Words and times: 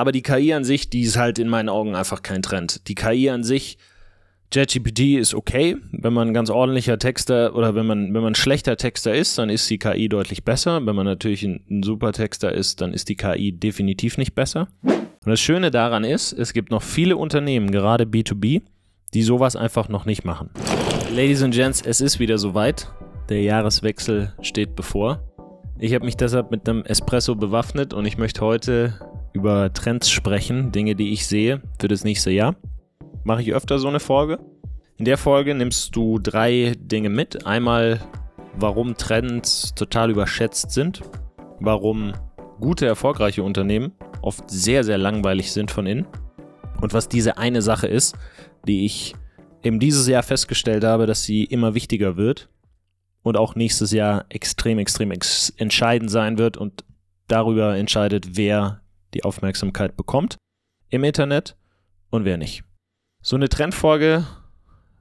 Aber 0.00 0.12
die 0.12 0.22
KI 0.22 0.54
an 0.54 0.64
sich, 0.64 0.88
die 0.88 1.02
ist 1.02 1.18
halt 1.18 1.38
in 1.38 1.46
meinen 1.46 1.68
Augen 1.68 1.94
einfach 1.94 2.22
kein 2.22 2.40
Trend. 2.40 2.88
Die 2.88 2.94
KI 2.94 3.28
an 3.28 3.44
sich, 3.44 3.76
JetGPT 4.50 5.18
ist 5.18 5.34
okay, 5.34 5.76
wenn 5.92 6.14
man 6.14 6.28
ein 6.28 6.32
ganz 6.32 6.48
ordentlicher 6.48 6.98
Texter 6.98 7.54
oder 7.54 7.74
wenn 7.74 7.84
man, 7.84 8.14
wenn 8.14 8.22
man 8.22 8.32
ein 8.32 8.34
schlechter 8.34 8.78
Texter 8.78 9.14
ist, 9.14 9.36
dann 9.36 9.50
ist 9.50 9.68
die 9.68 9.76
KI 9.76 10.08
deutlich 10.08 10.42
besser. 10.42 10.86
Wenn 10.86 10.96
man 10.96 11.04
natürlich 11.04 11.42
ein, 11.42 11.66
ein 11.68 11.82
super 11.82 12.12
Texter 12.12 12.50
ist, 12.50 12.80
dann 12.80 12.94
ist 12.94 13.10
die 13.10 13.16
KI 13.16 13.52
definitiv 13.52 14.16
nicht 14.16 14.34
besser. 14.34 14.68
Und 14.82 15.26
das 15.26 15.38
Schöne 15.38 15.70
daran 15.70 16.04
ist, 16.04 16.32
es 16.32 16.54
gibt 16.54 16.70
noch 16.70 16.82
viele 16.82 17.18
Unternehmen, 17.18 17.70
gerade 17.70 18.04
B2B, 18.04 18.62
die 19.12 19.22
sowas 19.22 19.54
einfach 19.54 19.90
noch 19.90 20.06
nicht 20.06 20.24
machen. 20.24 20.48
Ladies 21.14 21.42
and 21.42 21.52
Gents, 21.52 21.82
es 21.82 22.00
ist 22.00 22.18
wieder 22.18 22.38
soweit. 22.38 22.90
Der 23.28 23.42
Jahreswechsel 23.42 24.32
steht 24.40 24.74
bevor. 24.74 25.29
Ich 25.82 25.94
habe 25.94 26.04
mich 26.04 26.18
deshalb 26.18 26.50
mit 26.50 26.68
einem 26.68 26.84
Espresso 26.84 27.34
bewaffnet 27.34 27.94
und 27.94 28.04
ich 28.04 28.18
möchte 28.18 28.42
heute 28.42 29.00
über 29.32 29.72
Trends 29.72 30.10
sprechen, 30.10 30.72
Dinge, 30.72 30.94
die 30.94 31.14
ich 31.14 31.26
sehe 31.26 31.62
für 31.80 31.88
das 31.88 32.04
nächste 32.04 32.30
Jahr. 32.30 32.54
Mache 33.24 33.40
ich 33.40 33.54
öfter 33.54 33.78
so 33.78 33.88
eine 33.88 33.98
Folge. 33.98 34.38
In 34.98 35.06
der 35.06 35.16
Folge 35.16 35.54
nimmst 35.54 35.96
du 35.96 36.18
drei 36.18 36.74
Dinge 36.78 37.08
mit. 37.08 37.46
Einmal, 37.46 37.98
warum 38.58 38.94
Trends 38.94 39.74
total 39.74 40.10
überschätzt 40.10 40.70
sind, 40.70 41.00
warum 41.60 42.12
gute, 42.60 42.84
erfolgreiche 42.84 43.42
Unternehmen 43.42 43.92
oft 44.20 44.50
sehr, 44.50 44.84
sehr 44.84 44.98
langweilig 44.98 45.50
sind 45.50 45.70
von 45.70 45.86
innen 45.86 46.06
und 46.82 46.92
was 46.92 47.08
diese 47.08 47.38
eine 47.38 47.62
Sache 47.62 47.86
ist, 47.86 48.16
die 48.68 48.84
ich 48.84 49.14
eben 49.62 49.80
dieses 49.80 50.06
Jahr 50.06 50.24
festgestellt 50.24 50.84
habe, 50.84 51.06
dass 51.06 51.24
sie 51.24 51.44
immer 51.44 51.74
wichtiger 51.74 52.18
wird 52.18 52.50
und 53.22 53.36
auch 53.36 53.54
nächstes 53.54 53.92
Jahr 53.92 54.24
extrem, 54.28 54.78
extrem 54.78 55.10
ex 55.10 55.50
entscheidend 55.56 56.10
sein 56.10 56.38
wird 56.38 56.56
und 56.56 56.84
darüber 57.28 57.76
entscheidet, 57.76 58.36
wer 58.36 58.80
die 59.14 59.24
Aufmerksamkeit 59.24 59.96
bekommt 59.96 60.36
im 60.88 61.04
Internet 61.04 61.56
und 62.10 62.24
wer 62.24 62.36
nicht. 62.36 62.64
So 63.22 63.36
eine 63.36 63.48
Trendfolge 63.48 64.26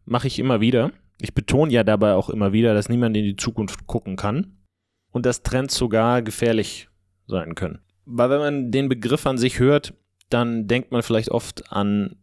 mache 0.05 0.27
ich 0.27 0.39
immer 0.39 0.61
wieder. 0.61 0.91
Ich 1.19 1.33
betone 1.33 1.71
ja 1.71 1.83
dabei 1.83 2.13
auch 2.13 2.29
immer 2.29 2.53
wieder, 2.53 2.73
dass 2.73 2.89
niemand 2.89 3.15
in 3.17 3.23
die 3.23 3.35
Zukunft 3.35 3.87
gucken 3.87 4.15
kann 4.15 4.57
und 5.11 5.25
dass 5.25 5.43
Trends 5.43 5.75
sogar 5.75 6.21
gefährlich 6.21 6.89
sein 7.27 7.55
können. 7.55 7.79
Weil 8.05 8.29
wenn 8.29 8.39
man 8.39 8.71
den 8.71 8.89
Begriff 8.89 9.25
an 9.25 9.37
sich 9.37 9.59
hört, 9.59 9.93
dann 10.29 10.67
denkt 10.67 10.91
man 10.91 11.03
vielleicht 11.03 11.29
oft 11.29 11.71
an 11.71 12.15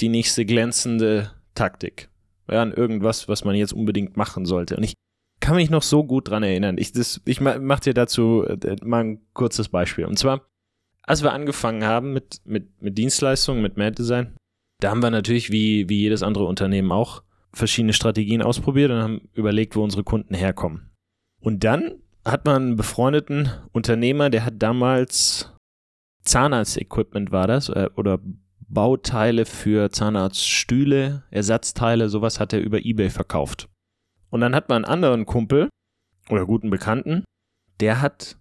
die 0.00 0.08
nächste 0.08 0.44
glänzende 0.44 1.32
Taktik. 1.54 2.08
Ja, 2.50 2.62
an 2.62 2.72
irgendwas, 2.72 3.28
was 3.28 3.44
man 3.44 3.54
jetzt 3.54 3.72
unbedingt 3.72 4.16
machen 4.16 4.46
sollte. 4.46 4.76
Und 4.76 4.82
ich 4.82 4.94
kann 5.42 5.56
mich 5.56 5.70
noch 5.70 5.82
so 5.82 6.04
gut 6.04 6.30
dran 6.30 6.44
erinnern. 6.44 6.78
Ich, 6.78 6.92
ich 7.24 7.40
mache 7.40 7.80
dir 7.80 7.94
dazu 7.94 8.44
äh, 8.46 8.76
mal 8.84 9.04
ein 9.04 9.20
kurzes 9.34 9.68
Beispiel. 9.68 10.06
Und 10.06 10.18
zwar, 10.18 10.46
als 11.02 11.22
wir 11.22 11.32
angefangen 11.32 11.84
haben 11.84 12.12
mit, 12.12 12.40
mit, 12.44 12.80
mit 12.80 12.96
Dienstleistungen, 12.96 13.60
mit 13.60 13.76
Mad 13.76 13.96
Design, 13.96 14.36
da 14.80 14.90
haben 14.90 15.02
wir 15.02 15.10
natürlich 15.10 15.50
wie, 15.50 15.88
wie 15.88 15.98
jedes 15.98 16.22
andere 16.22 16.44
Unternehmen 16.44 16.92
auch 16.92 17.24
verschiedene 17.52 17.92
Strategien 17.92 18.40
ausprobiert 18.40 18.92
und 18.92 19.02
haben 19.02 19.28
überlegt, 19.34 19.74
wo 19.74 19.82
unsere 19.82 20.04
Kunden 20.04 20.34
herkommen. 20.34 20.90
Und 21.40 21.64
dann 21.64 21.96
hat 22.24 22.46
man 22.46 22.62
einen 22.62 22.76
befreundeten 22.76 23.50
Unternehmer, 23.72 24.30
der 24.30 24.44
hat 24.44 24.54
damals 24.58 25.52
Zahnarztequipment 26.22 27.32
war 27.32 27.48
das 27.48 27.68
äh, 27.68 27.90
oder 27.96 28.20
Bauteile 28.68 29.44
für 29.44 29.90
Zahnarztstühle, 29.90 31.24
Ersatzteile, 31.30 32.08
sowas 32.08 32.38
hat 32.38 32.52
er 32.52 32.60
über 32.60 32.78
eBay 32.78 33.10
verkauft. 33.10 33.68
Und 34.32 34.40
dann 34.40 34.54
hat 34.54 34.68
man 34.68 34.84
einen 34.84 34.92
anderen 34.92 35.26
Kumpel 35.26 35.68
oder 36.30 36.46
guten 36.46 36.70
Bekannten, 36.70 37.24
der 37.80 38.00
hat 38.00 38.36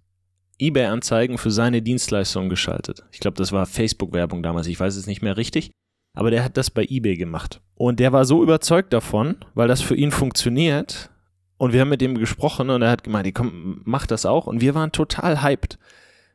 eBay-Anzeigen 0.57 1.37
für 1.37 1.51
seine 1.51 1.81
Dienstleistungen 1.81 2.49
geschaltet. 2.49 3.03
Ich 3.11 3.19
glaube, 3.19 3.37
das 3.37 3.51
war 3.51 3.65
Facebook-Werbung 3.65 4.41
damals, 4.41 4.67
ich 4.67 4.79
weiß 4.79 4.95
es 4.95 5.05
nicht 5.05 5.21
mehr 5.21 5.35
richtig. 5.35 5.71
Aber 6.13 6.31
der 6.31 6.43
hat 6.43 6.57
das 6.57 6.69
bei 6.69 6.85
eBay 6.89 7.17
gemacht. 7.17 7.61
Und 7.75 7.99
der 7.99 8.11
war 8.13 8.25
so 8.25 8.43
überzeugt 8.43 8.93
davon, 8.93 9.37
weil 9.53 9.67
das 9.67 9.81
für 9.81 9.95
ihn 9.95 10.11
funktioniert. 10.11 11.09
Und 11.57 11.73
wir 11.73 11.81
haben 11.81 11.89
mit 11.89 12.01
dem 12.01 12.17
gesprochen 12.17 12.69
und 12.69 12.81
er 12.81 12.91
hat 12.91 13.03
gemeint, 13.03 13.33
komm, 13.33 13.81
mach 13.83 14.07
das 14.07 14.25
auch. 14.25 14.47
Und 14.47 14.61
wir 14.61 14.75
waren 14.75 14.91
total 14.91 15.41
hyped. 15.41 15.77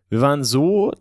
Wir 0.08 0.20
waren 0.20 0.44
so 0.44 0.92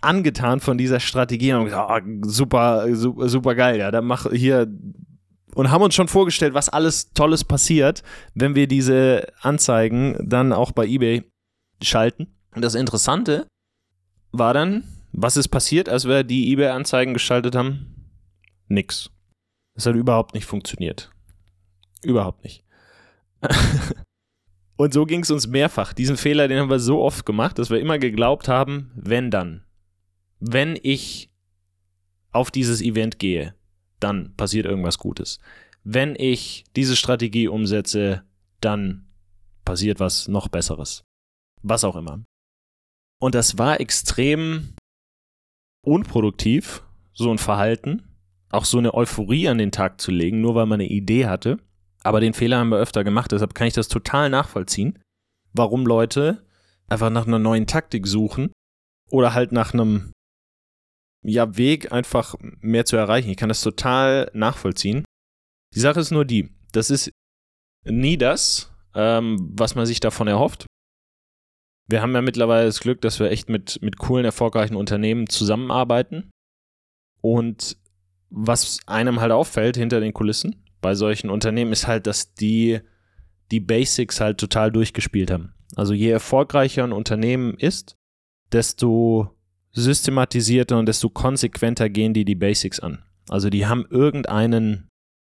angetan 0.00 0.60
von 0.60 0.78
dieser 0.78 1.00
Strategie 1.00 1.52
und 1.52 1.72
haben 1.72 2.02
gesagt, 2.02 2.06
oh, 2.06 2.28
super, 2.28 2.94
super, 2.94 3.28
super 3.28 3.54
geil, 3.54 3.78
ja, 3.78 3.90
dann 3.90 4.04
mach 4.04 4.30
hier 4.30 4.68
und 5.54 5.70
haben 5.70 5.82
uns 5.82 5.94
schon 5.94 6.08
vorgestellt, 6.08 6.54
was 6.54 6.68
alles 6.68 7.12
Tolles 7.12 7.44
passiert, 7.44 8.02
wenn 8.34 8.54
wir 8.54 8.66
diese 8.66 9.26
Anzeigen 9.40 10.16
dann 10.28 10.52
auch 10.52 10.72
bei 10.72 10.86
eBay 10.86 11.24
schalten. 11.82 12.34
Und 12.54 12.62
das 12.62 12.74
Interessante 12.74 13.46
war 14.32 14.54
dann, 14.54 14.84
was 15.12 15.36
ist 15.36 15.48
passiert, 15.48 15.88
als 15.88 16.06
wir 16.06 16.24
die 16.24 16.52
eBay-Anzeigen 16.52 17.14
geschaltet 17.14 17.54
haben? 17.54 18.10
Nix. 18.68 19.10
Das 19.74 19.86
hat 19.86 19.94
überhaupt 19.94 20.34
nicht 20.34 20.46
funktioniert. 20.46 21.10
Überhaupt 22.02 22.44
nicht. 22.44 22.64
und 24.76 24.92
so 24.92 25.04
ging 25.04 25.22
es 25.22 25.30
uns 25.30 25.46
mehrfach. 25.46 25.92
Diesen 25.92 26.16
Fehler, 26.16 26.48
den 26.48 26.58
haben 26.58 26.70
wir 26.70 26.80
so 26.80 27.02
oft 27.02 27.26
gemacht, 27.26 27.58
dass 27.58 27.70
wir 27.70 27.80
immer 27.80 27.98
geglaubt 27.98 28.48
haben, 28.48 28.90
wenn 28.96 29.30
dann 29.30 29.64
wenn 30.46 30.78
ich 30.82 31.30
auf 32.32 32.50
dieses 32.50 32.82
Event 32.82 33.18
gehe, 33.18 33.54
dann 34.00 34.34
passiert 34.36 34.66
irgendwas 34.66 34.98
Gutes. 34.98 35.38
Wenn 35.82 36.14
ich 36.16 36.64
diese 36.76 36.96
Strategie 36.96 37.48
umsetze, 37.48 38.22
dann 38.60 39.06
passiert 39.64 40.00
was 40.00 40.28
noch 40.28 40.48
Besseres. 40.48 41.04
Was 41.62 41.84
auch 41.84 41.96
immer. 41.96 42.22
Und 43.20 43.34
das 43.34 43.58
war 43.58 43.80
extrem 43.80 44.74
unproduktiv, 45.84 46.82
so 47.12 47.30
ein 47.30 47.38
Verhalten, 47.38 48.02
auch 48.50 48.64
so 48.64 48.78
eine 48.78 48.94
Euphorie 48.94 49.48
an 49.48 49.58
den 49.58 49.72
Tag 49.72 50.00
zu 50.00 50.10
legen, 50.10 50.40
nur 50.40 50.54
weil 50.54 50.66
man 50.66 50.80
eine 50.80 50.88
Idee 50.88 51.26
hatte. 51.26 51.58
Aber 52.02 52.20
den 52.20 52.34
Fehler 52.34 52.58
haben 52.58 52.68
wir 52.70 52.78
öfter 52.78 53.04
gemacht, 53.04 53.32
deshalb 53.32 53.54
kann 53.54 53.66
ich 53.66 53.74
das 53.74 53.88
total 53.88 54.30
nachvollziehen, 54.30 54.98
warum 55.52 55.86
Leute 55.86 56.44
einfach 56.86 57.10
nach 57.10 57.26
einer 57.26 57.38
neuen 57.38 57.66
Taktik 57.66 58.06
suchen 58.06 58.52
oder 59.10 59.34
halt 59.34 59.52
nach 59.52 59.72
einem 59.72 60.12
ja, 61.24 61.56
Weg, 61.56 61.92
einfach 61.92 62.34
mehr 62.60 62.84
zu 62.84 62.96
erreichen. 62.96 63.30
Ich 63.30 63.36
kann 63.36 63.48
das 63.48 63.62
total 63.62 64.30
nachvollziehen. 64.34 65.04
Die 65.74 65.80
Sache 65.80 66.00
ist 66.00 66.10
nur 66.10 66.24
die, 66.24 66.50
das 66.72 66.90
ist 66.90 67.10
nie 67.84 68.16
das, 68.16 68.72
ähm, 68.94 69.50
was 69.54 69.74
man 69.74 69.86
sich 69.86 70.00
davon 70.00 70.28
erhofft. 70.28 70.66
Wir 71.88 72.00
haben 72.00 72.14
ja 72.14 72.22
mittlerweile 72.22 72.66
das 72.66 72.80
Glück, 72.80 73.00
dass 73.00 73.20
wir 73.20 73.30
echt 73.30 73.48
mit, 73.48 73.80
mit 73.82 73.98
coolen, 73.98 74.24
erfolgreichen 74.24 74.76
Unternehmen 74.76 75.28
zusammenarbeiten. 75.28 76.30
Und 77.20 77.76
was 78.30 78.78
einem 78.86 79.20
halt 79.20 79.32
auffällt 79.32 79.76
hinter 79.76 80.00
den 80.00 80.12
Kulissen 80.12 80.64
bei 80.80 80.94
solchen 80.94 81.30
Unternehmen 81.30 81.72
ist 81.72 81.86
halt, 81.86 82.06
dass 82.06 82.34
die 82.34 82.80
die 83.50 83.60
Basics 83.60 84.20
halt 84.20 84.38
total 84.38 84.72
durchgespielt 84.72 85.30
haben. 85.30 85.54
Also 85.76 85.94
je 85.94 86.10
erfolgreicher 86.10 86.84
ein 86.84 86.92
Unternehmen 86.92 87.54
ist, 87.54 87.96
desto 88.52 89.33
systematisierter 89.74 90.78
und 90.78 90.86
desto 90.86 91.10
konsequenter 91.10 91.90
gehen 91.90 92.14
die 92.14 92.24
die 92.24 92.34
Basics 92.34 92.80
an. 92.80 93.02
Also 93.28 93.50
die 93.50 93.66
haben 93.66 93.86
irgendeinen 93.90 94.88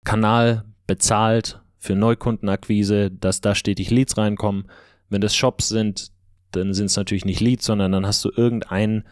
Kanal 0.05 0.65
bezahlt 0.87 1.61
für 1.77 1.95
Neukundenakquise, 1.95 3.11
dass 3.11 3.41
da 3.41 3.55
stetig 3.55 3.89
Leads 3.89 4.17
reinkommen. 4.17 4.69
Wenn 5.09 5.21
das 5.21 5.35
Shops 5.35 5.69
sind, 5.69 6.11
dann 6.51 6.73
sind 6.73 6.87
es 6.87 6.97
natürlich 6.97 7.25
nicht 7.25 7.41
Leads, 7.41 7.65
sondern 7.65 7.91
dann 7.91 8.05
hast 8.05 8.23
du 8.25 8.31
irgendeinen 8.35 9.05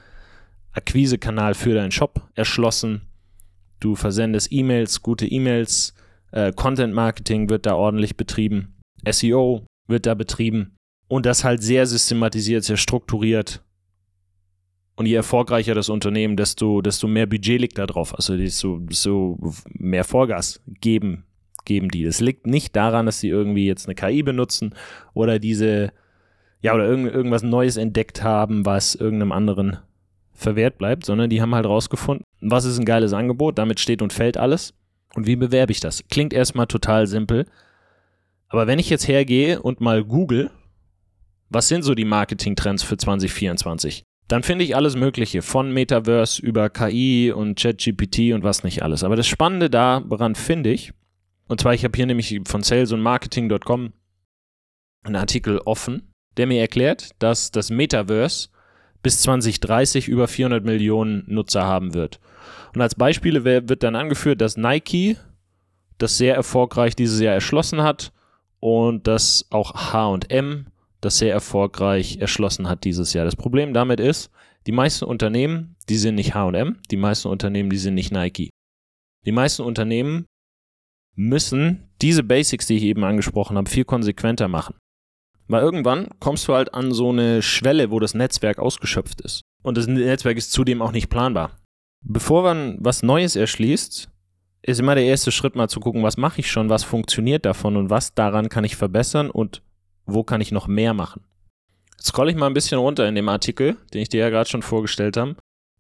Akquisekanal 0.72 1.54
für 1.54 1.74
deinen 1.74 1.92
Shop 1.92 2.30
erschlossen. 2.36 3.02
Du 3.80 3.96
versendest 3.96 4.52
E-Mails, 4.52 5.02
gute 5.02 5.28
E-Mails, 5.28 5.94
äh, 6.32 6.52
Content 6.52 6.94
Marketing 6.94 7.50
wird 7.50 7.66
da 7.66 7.76
ordentlich 7.76 8.18
betrieben, 8.18 8.76
SEO 9.10 9.66
wird 9.88 10.06
da 10.06 10.14
betrieben 10.14 10.76
und 11.08 11.26
das 11.26 11.44
halt 11.44 11.64
sehr 11.64 11.86
systematisiert, 11.86 12.64
sehr 12.64 12.78
strukturiert 12.78 13.64
und 14.98 15.06
je 15.06 15.14
erfolgreicher 15.14 15.76
das 15.76 15.90
Unternehmen, 15.90 16.36
desto, 16.36 16.82
desto 16.82 17.08
mehr 17.08 17.28
Budget 17.28 17.62
liegt 17.62 17.78
da 17.78 17.86
drauf. 17.86 18.16
Also 18.16 18.36
desto, 18.36 18.80
desto 18.80 19.38
mehr 19.70 20.04
Vollgas 20.04 20.60
geben, 20.82 21.24
geben 21.66 21.90
die. 21.90 22.04
Das 22.04 22.20
liegt 22.20 22.48
nicht 22.48 22.76
daran, 22.76 23.06
dass 23.06 23.20
sie 23.20 23.30
irgendwie 23.30 23.68
jetzt 23.68 23.86
eine 23.88 23.94
KI 23.94 24.24
benutzen 24.24 24.74
oder 25.14 25.38
diese, 25.38 25.94
ja, 26.62 26.74
oder 26.74 26.88
irgend, 26.88 27.14
irgendwas 27.14 27.44
Neues 27.44 27.78
entdeckt 27.78 28.24
haben, 28.24 28.66
was 28.66 28.96
irgendeinem 28.96 29.34
anderen 29.34 29.78
verwehrt 30.34 30.80
bleibt, 30.80 31.06
sondern 31.06 31.30
die 31.30 31.44
haben 31.44 31.54
halt 31.54 31.68
rausgefunden, 31.68 32.24
was 32.42 32.66
ist 32.66 32.80
ein 32.80 32.86
geiles 32.86 33.14
Angebot, 33.14 33.60
damit 33.60 33.80
steht 33.80 34.02
und 34.02 34.14
fällt 34.14 34.38
alles. 34.38 34.74
Und 35.14 35.28
wie 35.28 35.36
bewerbe 35.36 35.72
ich 35.72 35.80
das? 35.80 36.04
Klingt 36.10 36.34
erstmal 36.34 36.66
total 36.66 37.06
simpel. 37.06 37.46
Aber 38.50 38.66
wenn 38.66 38.80
ich 38.80 38.90
jetzt 38.90 39.08
hergehe 39.08 39.62
und 39.62 39.80
mal 39.80 40.04
google, 40.04 40.50
was 41.50 41.68
sind 41.68 41.84
so 41.84 41.94
die 41.94 42.06
Marketing-Trends 42.06 42.82
für 42.82 42.98
2024? 42.98 44.07
Dann 44.28 44.44
finde 44.44 44.66
ich 44.66 44.76
alles 44.76 44.96
Mögliche, 44.96 45.42
von 45.42 45.72
Metaverse 45.72 46.42
über 46.42 46.70
KI 46.70 47.32
und 47.32 47.58
ChatGPT 47.60 48.34
und 48.34 48.44
was 48.44 48.64
nicht 48.64 48.84
alles. 48.84 49.04
Aber 49.04 49.16
das 49.16 49.28
Spannende 49.28 49.70
daran 49.70 50.36
finde 50.36 50.72
ich, 50.72 50.94
und 51.48 51.62
zwar 51.62 51.74
ich 51.74 51.84
habe 51.84 51.96
hier 51.96 52.06
nämlich 52.06 52.42
von 52.46 52.62
Sales 52.62 52.92
und 52.92 53.02
Marketing.com 53.02 53.94
einen 55.04 55.16
Artikel 55.16 55.60
offen, 55.60 56.14
der 56.36 56.48
mir 56.48 56.60
erklärt, 56.60 57.12
dass 57.20 57.52
das 57.52 57.70
Metaverse 57.70 58.50
bis 59.02 59.22
2030 59.22 60.10
über 60.10 60.28
400 60.28 60.66
Millionen 60.66 61.24
Nutzer 61.28 61.64
haben 61.64 61.94
wird. 61.94 62.20
Und 62.76 62.82
als 62.82 62.96
Beispiele 62.96 63.46
wird 63.46 63.84
dann 63.84 63.96
angeführt, 63.96 64.42
dass 64.42 64.58
Nike 64.58 65.16
das 65.98 66.18
sehr 66.18 66.36
erfolgreich 66.36 66.96
dieses 66.96 67.22
Jahr 67.22 67.34
erschlossen 67.34 67.82
hat 67.82 68.12
und 68.60 69.08
dass 69.08 69.48
auch 69.50 69.94
HM 69.94 70.66
das 71.08 71.18
sehr 71.18 71.34
erfolgreich 71.34 72.18
erschlossen 72.18 72.70
hat 72.70 72.84
dieses 72.84 73.14
Jahr. 73.14 73.26
Das 73.26 73.36
Problem 73.36 73.74
damit 73.74 74.00
ist, 74.00 74.30
die 74.68 74.72
meisten 74.72 75.06
Unternehmen, 75.06 75.76
die 75.90 75.98
sind 75.98 76.16
nicht 76.16 76.36
HM, 76.36 76.78
die 76.92 76.98
meisten 76.98 77.30
Unternehmen, 77.30 77.70
die 77.70 77.78
sind 77.78 77.96
nicht 77.96 78.12
Nike. 78.12 78.50
Die 79.26 79.32
meisten 79.32 79.64
Unternehmen 79.64 80.26
müssen 81.16 81.90
diese 82.02 82.24
Basics, 82.24 82.68
die 82.68 82.76
ich 82.76 82.84
eben 82.84 83.04
angesprochen 83.04 83.58
habe, 83.58 83.70
viel 83.70 83.86
konsequenter 83.86 84.48
machen. 84.48 84.76
Weil 85.48 85.64
irgendwann 85.64 86.10
kommst 86.20 86.48
du 86.48 86.54
halt 86.54 86.74
an 86.74 86.92
so 86.92 87.10
eine 87.10 87.42
Schwelle, 87.42 87.90
wo 87.90 88.00
das 88.00 88.14
Netzwerk 88.14 88.60
ausgeschöpft 88.60 89.22
ist. 89.22 89.42
Und 89.64 89.78
das 89.78 89.88
Netzwerk 89.88 90.38
ist 90.38 90.52
zudem 90.52 90.82
auch 90.82 90.92
nicht 90.92 91.10
planbar. 91.10 91.58
Bevor 92.04 92.44
man 92.44 92.78
was 92.80 93.02
Neues 93.02 93.36
erschließt, 93.36 94.10
ist 94.62 94.80
immer 94.80 94.96
der 94.96 95.06
erste 95.06 95.32
Schritt 95.32 95.56
mal 95.56 95.70
zu 95.70 95.80
gucken, 95.80 96.04
was 96.04 96.18
mache 96.18 96.42
ich 96.42 96.52
schon, 96.52 96.70
was 96.70 96.84
funktioniert 96.84 97.46
davon 97.46 97.78
und 97.78 97.90
was 97.90 98.14
daran 98.14 98.50
kann 98.50 98.66
ich 98.66 98.76
verbessern 98.76 99.30
und 99.30 99.62
wo 100.08 100.24
kann 100.24 100.42
ich 100.42 100.52
noch 100.52 100.68
mehr 100.68 100.94
machen. 100.94 101.22
Scroll 102.00 102.30
ich 102.30 102.36
mal 102.36 102.48
ein 102.48 102.54
bisschen 102.54 102.80
runter 102.80 103.08
in 103.08 103.16
dem 103.16 103.30
Artikel, 103.30 103.78
den 103.94 104.02
ich 104.02 104.10
dir 104.10 104.22
ja 104.22 104.30
gerade 104.30 104.50
schon 104.50 104.62
vorgestellt 104.62 105.18
habe. 105.18 105.36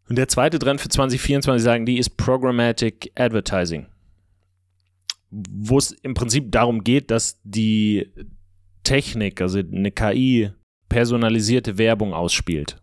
Und 0.09 0.17
der 0.17 0.27
zweite 0.27 0.59
Trend 0.59 0.81
für 0.81 0.89
2024 0.89 1.63
sagen 1.63 1.85
die 1.85 1.97
ist 1.97 2.17
Programmatic 2.17 3.11
Advertising. 3.15 3.87
Wo 5.29 5.77
es 5.77 5.91
im 5.91 6.13
Prinzip 6.13 6.51
darum 6.51 6.83
geht, 6.83 7.11
dass 7.11 7.39
die 7.43 8.11
Technik, 8.83 9.41
also 9.41 9.59
eine 9.59 9.91
KI, 9.91 10.51
personalisierte 10.89 11.77
Werbung 11.77 12.13
ausspielt. 12.13 12.81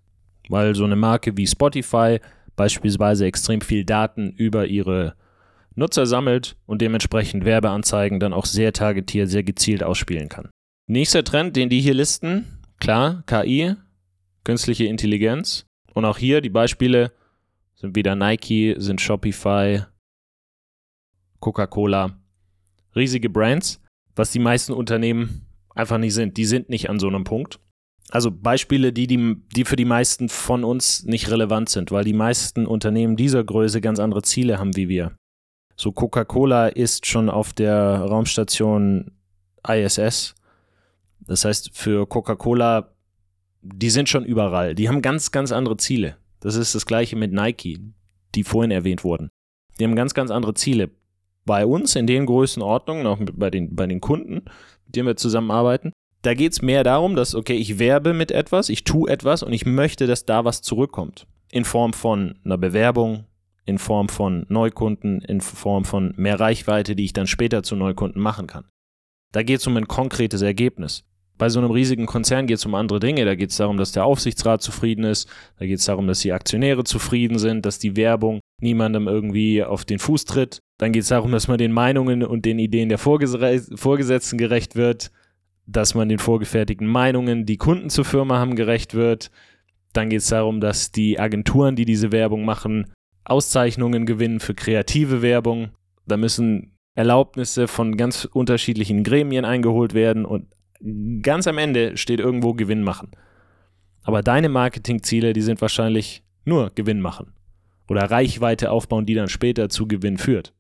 Weil 0.49 0.75
so 0.75 0.85
eine 0.85 0.97
Marke 0.97 1.37
wie 1.37 1.47
Spotify 1.47 2.21
beispielsweise 2.57 3.25
extrem 3.25 3.63
viel 3.63 3.85
Daten 3.85 4.31
über 4.31 4.67
ihre 4.67 5.17
Nutzer 5.75 6.07
sammelt 6.07 6.57
und 6.67 6.83
dementsprechend 6.83 7.45
Werbeanzeigen 7.45 8.21
dann 8.21 8.33
auch 8.33 8.45
sehr 8.45 8.73
targetiert, 8.73 9.29
sehr 9.29 9.43
gezielt 9.43 9.83
ausspielen 9.83 10.29
kann. 10.29 10.51
Nächster 10.87 11.25
Trend, 11.25 11.57
den 11.57 11.71
die 11.71 11.81
hier 11.81 11.95
listen, 11.95 12.59
klar, 12.79 13.23
KI, 13.27 13.75
künstliche 14.45 14.85
Intelligenz. 14.85 15.65
Und 15.95 16.05
auch 16.05 16.19
hier 16.19 16.43
die 16.43 16.51
Beispiele 16.51 17.13
sind 17.75 17.97
wieder 17.97 18.15
Nike, 18.15 18.75
sind 18.77 19.01
Shopify, 19.01 19.85
Coca-Cola. 21.41 22.19
Riesige 22.95 23.31
Brands, 23.31 23.81
was 24.15 24.31
die 24.31 24.39
meisten 24.39 24.73
Unternehmen 24.73 25.47
einfach 25.75 25.99
nicht 25.99 26.13
sind. 26.13 26.37
Die 26.37 26.45
sind 26.45 26.69
nicht 26.69 26.91
an 26.91 27.01
so 27.01 27.09
einem 27.09 27.25
Punkt. 27.25 27.61
Also 28.11 28.31
Beispiele, 28.31 28.93
die, 28.93 29.07
die, 29.07 29.37
die 29.57 29.65
für 29.65 29.77
die 29.77 29.87
meisten 29.87 30.29
von 30.29 30.65
uns 30.65 31.05
nicht 31.05 31.31
relevant 31.31 31.71
sind, 31.71 31.93
weil 31.93 32.05
die 32.05 32.13
meisten 32.13 32.67
Unternehmen 32.67 33.17
dieser 33.17 33.43
Größe 33.43 33.81
ganz 33.81 33.99
andere 33.99 34.23
Ziele 34.23 34.59
haben 34.59 34.77
wie 34.77 34.91
wir. 34.91 35.17
So 35.77 35.93
Coca-Cola 35.93 36.69
ist 36.69 37.07
schon 37.07 37.31
auf 37.31 37.55
der 37.55 38.01
Raumstation 38.01 39.13
ISS. 39.67 40.35
Das 41.27 41.45
heißt, 41.45 41.71
für 41.73 42.07
Coca-Cola, 42.07 42.93
die 43.63 43.91
sind 43.91 44.09
schon 44.09 44.25
überall. 44.25 44.75
Die 44.75 44.89
haben 44.89 45.03
ganz, 45.03 45.31
ganz 45.31 45.53
andere 45.53 45.77
Ziele. 45.77 46.17
Das 46.41 46.55
ist 46.55 46.75
das 46.75 46.87
gleiche 46.87 47.17
mit 47.17 47.33
Nike, 47.33 47.81
die 48.35 48.45
vorhin 48.45 48.71
erwähnt 48.71 49.05
wurden. 49.05 49.31
Die 49.79 49.85
haben 49.85 49.97
ganz, 49.97 50.15
ganz 50.15 50.31
andere 50.31 50.55
Ziele. 50.55 50.91
Bei 51.47 51.67
uns 51.67 51.97
in 51.97 52.07
den 52.07 52.27
Größenordnungen, 52.27 53.07
auch 53.07 53.19
bei 53.33 53.51
den, 53.51 53.75
bei 53.75 53.87
den 53.87 54.01
Kunden, 54.01 54.45
mit 54.87 54.97
denen 54.97 55.09
wir 55.09 55.17
zusammenarbeiten, 55.17 55.93
da 56.23 56.33
geht 56.35 56.53
es 56.53 56.63
mehr 56.63 56.85
darum, 56.85 57.17
dass, 57.17 57.35
okay, 57.35 57.55
ich 57.55 57.79
werbe 57.79 58.15
mit 58.15 58.31
etwas, 58.31 58.71
ich 58.71 58.85
tue 58.85 59.11
etwas 59.11 59.43
und 59.43 59.53
ich 59.53 59.67
möchte, 59.67 60.07
dass 60.07 60.25
da 60.25 60.45
was 60.45 60.63
zurückkommt. 60.63 61.27
In 61.51 61.65
Form 61.65 61.93
von 61.93 62.39
einer 62.45 62.57
Bewerbung, 62.57 63.27
in 63.67 63.79
Form 63.79 64.09
von 64.09 64.47
Neukunden, 64.49 65.21
in 65.21 65.41
Form 65.41 65.85
von 65.85 66.15
mehr 66.17 66.41
Reichweite, 66.41 66.97
die 66.97 67.05
ich 67.05 67.13
dann 67.13 67.27
später 67.27 67.63
zu 67.63 67.77
Neukunden 67.77 68.21
machen 68.21 68.47
kann. 68.47 68.65
Da 69.33 69.43
geht 69.43 69.61
es 69.61 69.67
um 69.67 69.77
ein 69.77 69.89
konkretes 69.89 70.43
Ergebnis. 70.43 71.05
Bei 71.37 71.49
so 71.49 71.59
einem 71.59 71.73
riesigen 71.73 72.07
Konzern 72.07 72.47
geht 72.47 72.59
es 72.59 72.67
um 72.67 72.75
andere 72.75 73.01
Dinge. 73.01 73.25
Da 73.25 73.35
geht 73.35 73.51
es 73.51 73.57
darum, 73.57 73.77
dass 73.77 73.93
der 73.93 74.05
Aufsichtsrat 74.05 74.63
zufrieden 74.63 75.05
ist. 75.05 75.29
Da 75.59 75.67
geht 75.67 75.81
es 75.81 75.85
darum, 75.85 76.07
dass 76.07 76.21
die 76.21 76.33
Aktionäre 76.33 76.85
zufrieden 76.85 77.39
sind, 77.39 77.67
dass 77.67 77.79
die 77.79 77.97
Werbung 77.97 78.41
niemandem 78.61 79.09
irgendwie 79.09 79.65
auf 79.65 79.85
den 79.85 79.99
Fuß 79.99 80.27
tritt. 80.27 80.61
Dann 80.79 80.93
geht 80.93 81.03
es 81.03 81.09
darum, 81.09 81.33
dass 81.33 81.49
man 81.49 81.59
den 81.59 81.73
Meinungen 81.73 82.23
und 82.23 82.45
den 82.45 82.59
Ideen 82.59 82.89
der 82.89 82.99
Vorges 82.99 83.37
Vorgesetzten 83.75 84.39
gerecht 84.39 84.77
wird, 84.77 85.11
dass 85.67 85.95
man 85.95 86.09
den 86.09 86.19
vorgefertigten 86.19 86.87
Meinungen, 86.87 87.47
die 87.47 87.57
Kunden 87.57 87.91
zur 87.91 88.05
Firma 88.05 88.39
haben, 88.39 88.55
gerecht 88.55 88.95
wird. 88.95 89.31
Dann 89.93 90.11
geht 90.11 90.21
es 90.21 90.29
darum, 90.29 90.61
dass 90.61 90.93
die 90.93 91.19
Agenturen, 91.19 91.75
die 91.75 91.85
diese 91.85 92.13
Werbung 92.13 92.45
machen, 92.45 92.93
Auszeichnungen 93.25 94.07
gewinnen 94.07 94.41
für 94.41 94.55
kreative 94.55 95.23
Werbung. 95.23 95.71
Da 96.07 96.17
müssen 96.17 96.77
Erlaubnisse 96.95 97.67
von 97.67 97.97
ganz 97.97 98.25
unterschiedlichen 98.25 99.03
Gremien 99.03 99.45
eingeholt 99.45 99.95
werden 99.95 100.25
und 100.25 100.47
ganz 101.23 101.47
am 101.47 101.59
Ende 101.59 101.97
steht 101.97 102.21
irgendwo 102.21 102.55
Gewinn 102.55 102.83
machen. 102.83 103.11
Aber 104.03 104.23
deine 104.23 104.49
Marketingziele, 104.49 105.33
die 105.33 105.41
sind 105.41 105.61
wahrscheinlich 105.61 106.23
nur 106.45 106.71
Gewinn 106.75 107.01
machen 107.01 107.33
oder 107.89 108.11
Reichweite 108.11 108.71
aufbauen, 108.71 109.07
die 109.07 109.15
dann 109.15 109.29
später 109.29 109.69
zu 109.69 109.87
Gewinn 109.87 110.19
führt. 110.19 110.53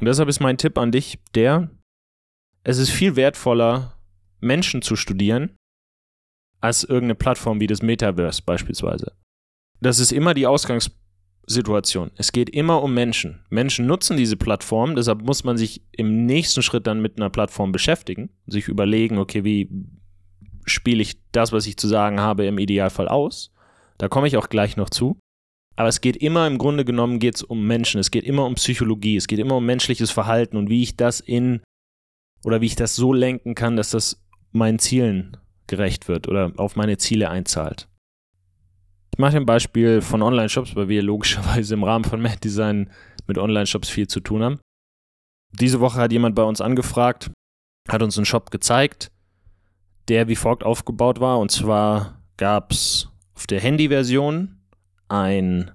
Und 0.00 0.06
deshalb 0.06 0.28
ist 0.28 0.40
mein 0.40 0.58
Tipp 0.58 0.78
an 0.78 0.92
dich 0.92 1.18
der, 1.34 1.70
es 2.64 2.78
ist 2.78 2.90
viel 2.90 3.16
wertvoller, 3.16 3.98
Menschen 4.40 4.82
zu 4.82 4.96
studieren, 4.96 5.56
als 6.60 6.84
irgendeine 6.84 7.16
Plattform 7.16 7.60
wie 7.60 7.66
das 7.66 7.82
Metaverse 7.82 8.42
beispielsweise. 8.44 9.12
Das 9.80 9.98
ist 9.98 10.12
immer 10.12 10.32
die 10.34 10.46
Ausgangspunkt 10.46 11.01
Situation. 11.46 12.10
Es 12.16 12.32
geht 12.32 12.50
immer 12.50 12.82
um 12.82 12.94
Menschen. 12.94 13.44
Menschen 13.50 13.86
nutzen 13.86 14.16
diese 14.16 14.36
Plattform, 14.36 14.94
deshalb 14.94 15.22
muss 15.22 15.44
man 15.44 15.56
sich 15.56 15.82
im 15.92 16.24
nächsten 16.26 16.62
Schritt 16.62 16.86
dann 16.86 17.02
mit 17.02 17.16
einer 17.16 17.30
Plattform 17.30 17.72
beschäftigen, 17.72 18.30
sich 18.46 18.68
überlegen, 18.68 19.18
okay, 19.18 19.44
wie 19.44 19.68
spiele 20.64 21.02
ich 21.02 21.20
das, 21.32 21.52
was 21.52 21.66
ich 21.66 21.76
zu 21.76 21.88
sagen 21.88 22.20
habe, 22.20 22.46
im 22.46 22.58
Idealfall 22.58 23.08
aus. 23.08 23.52
Da 23.98 24.08
komme 24.08 24.28
ich 24.28 24.36
auch 24.36 24.48
gleich 24.48 24.76
noch 24.76 24.90
zu. 24.90 25.18
Aber 25.74 25.88
es 25.88 26.00
geht 26.00 26.16
immer, 26.16 26.46
im 26.46 26.58
Grunde 26.58 26.84
genommen, 26.84 27.18
geht 27.18 27.36
es 27.36 27.42
um 27.42 27.66
Menschen. 27.66 27.98
Es 27.98 28.10
geht 28.10 28.24
immer 28.24 28.44
um 28.44 28.54
Psychologie. 28.54 29.16
Es 29.16 29.26
geht 29.26 29.38
immer 29.38 29.56
um 29.56 29.66
menschliches 29.66 30.10
Verhalten 30.10 30.56
und 30.56 30.68
wie 30.68 30.82
ich 30.82 30.96
das 30.96 31.20
in 31.20 31.62
oder 32.44 32.60
wie 32.60 32.66
ich 32.66 32.76
das 32.76 32.94
so 32.94 33.12
lenken 33.12 33.54
kann, 33.54 33.76
dass 33.76 33.90
das 33.90 34.22
meinen 34.52 34.78
Zielen 34.78 35.36
gerecht 35.66 36.08
wird 36.08 36.28
oder 36.28 36.52
auf 36.56 36.76
meine 36.76 36.98
Ziele 36.98 37.30
einzahlt. 37.30 37.88
Ich 39.14 39.18
mache 39.18 39.36
ein 39.36 39.46
Beispiel 39.46 40.00
von 40.00 40.22
Online-Shops, 40.22 40.74
weil 40.74 40.88
wir 40.88 41.02
logischerweise 41.02 41.74
im 41.74 41.84
Rahmen 41.84 42.04
von 42.04 42.22
Mad 42.22 42.38
Design 42.42 42.90
mit 43.26 43.36
Online-Shops 43.36 43.90
viel 43.90 44.08
zu 44.08 44.20
tun 44.20 44.42
haben. 44.42 44.60
Diese 45.52 45.80
Woche 45.80 46.00
hat 46.00 46.12
jemand 46.12 46.34
bei 46.34 46.42
uns 46.42 46.62
angefragt, 46.62 47.30
hat 47.88 48.02
uns 48.02 48.16
einen 48.16 48.24
Shop 48.24 48.50
gezeigt, 48.50 49.12
der 50.08 50.28
wie 50.28 50.36
folgt 50.36 50.64
aufgebaut 50.64 51.20
war. 51.20 51.38
Und 51.38 51.50
zwar 51.50 52.22
gab 52.38 52.72
es 52.72 53.10
auf 53.34 53.46
der 53.46 53.60
Handy-Version 53.60 54.56
ein 55.08 55.70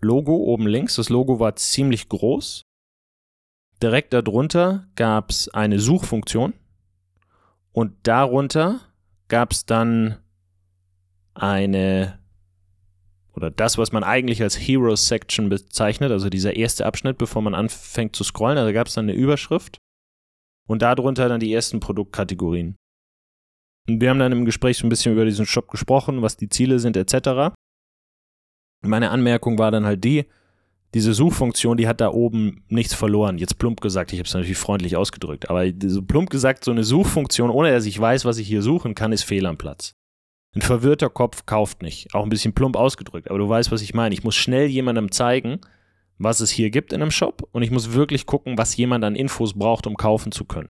Logo 0.00 0.34
oben 0.34 0.66
links. 0.66 0.94
Das 0.94 1.10
Logo 1.10 1.40
war 1.40 1.56
ziemlich 1.56 2.08
groß. 2.08 2.62
Direkt 3.82 4.14
darunter 4.14 4.88
gab 4.96 5.30
es 5.30 5.48
eine 5.50 5.78
Suchfunktion. 5.78 6.54
Und 7.72 7.92
darunter 8.04 8.80
gab 9.28 9.52
es 9.52 9.66
dann 9.66 10.16
eine 11.34 12.19
oder 13.40 13.50
das, 13.50 13.78
was 13.78 13.90
man 13.90 14.04
eigentlich 14.04 14.42
als 14.42 14.58
Heroes 14.58 15.08
Section 15.08 15.48
bezeichnet, 15.48 16.12
also 16.12 16.28
dieser 16.28 16.56
erste 16.56 16.84
Abschnitt, 16.84 17.16
bevor 17.16 17.40
man 17.40 17.54
anfängt 17.54 18.14
zu 18.14 18.22
scrollen, 18.22 18.58
also 18.58 18.72
gab 18.72 18.86
es 18.86 18.94
dann 18.94 19.06
eine 19.06 19.14
Überschrift 19.14 19.78
und 20.68 20.82
darunter 20.82 21.28
dann 21.28 21.40
die 21.40 21.52
ersten 21.52 21.80
Produktkategorien. 21.80 22.76
Und 23.88 24.00
wir 24.00 24.10
haben 24.10 24.18
dann 24.18 24.32
im 24.32 24.44
Gespräch 24.44 24.76
so 24.76 24.86
ein 24.86 24.90
bisschen 24.90 25.12
über 25.12 25.24
diesen 25.24 25.46
Shop 25.46 25.68
gesprochen, 25.68 26.20
was 26.20 26.36
die 26.36 26.50
Ziele 26.50 26.78
sind, 26.78 26.98
etc. 26.98 27.54
Meine 28.82 29.10
Anmerkung 29.10 29.58
war 29.58 29.70
dann 29.70 29.86
halt 29.86 30.04
die, 30.04 30.26
diese 30.92 31.14
Suchfunktion, 31.14 31.78
die 31.78 31.88
hat 31.88 32.00
da 32.00 32.10
oben 32.10 32.64
nichts 32.68 32.94
verloren. 32.94 33.38
Jetzt 33.38 33.58
plump 33.58 33.80
gesagt, 33.80 34.12
ich 34.12 34.18
habe 34.18 34.26
es 34.26 34.34
natürlich 34.34 34.58
freundlich 34.58 34.96
ausgedrückt, 34.96 35.48
aber 35.48 35.64
so 35.86 36.02
plump 36.02 36.28
gesagt, 36.28 36.64
so 36.64 36.72
eine 36.72 36.84
Suchfunktion, 36.84 37.50
ohne 37.50 37.70
dass 37.72 37.86
ich 37.86 37.98
weiß, 37.98 38.26
was 38.26 38.38
ich 38.38 38.48
hier 38.48 38.62
suchen 38.62 38.94
kann, 38.94 39.12
ist 39.12 39.22
fehl 39.22 39.46
am 39.46 39.56
Platz. 39.56 39.94
Ein 40.54 40.62
verwirrter 40.62 41.10
Kopf 41.10 41.46
kauft 41.46 41.82
nicht. 41.82 42.14
Auch 42.14 42.24
ein 42.24 42.28
bisschen 42.28 42.52
plump 42.52 42.76
ausgedrückt, 42.76 43.30
aber 43.30 43.38
du 43.38 43.48
weißt, 43.48 43.70
was 43.70 43.82
ich 43.82 43.94
meine. 43.94 44.14
Ich 44.14 44.24
muss 44.24 44.34
schnell 44.34 44.66
jemandem 44.66 45.12
zeigen, 45.12 45.60
was 46.18 46.40
es 46.40 46.50
hier 46.50 46.70
gibt 46.70 46.92
in 46.92 47.00
einem 47.00 47.10
Shop 47.10 47.48
und 47.52 47.62
ich 47.62 47.70
muss 47.70 47.92
wirklich 47.92 48.26
gucken, 48.26 48.58
was 48.58 48.76
jemand 48.76 49.04
an 49.04 49.14
Infos 49.14 49.54
braucht, 49.54 49.86
um 49.86 49.96
kaufen 49.96 50.32
zu 50.32 50.44
können. 50.44 50.68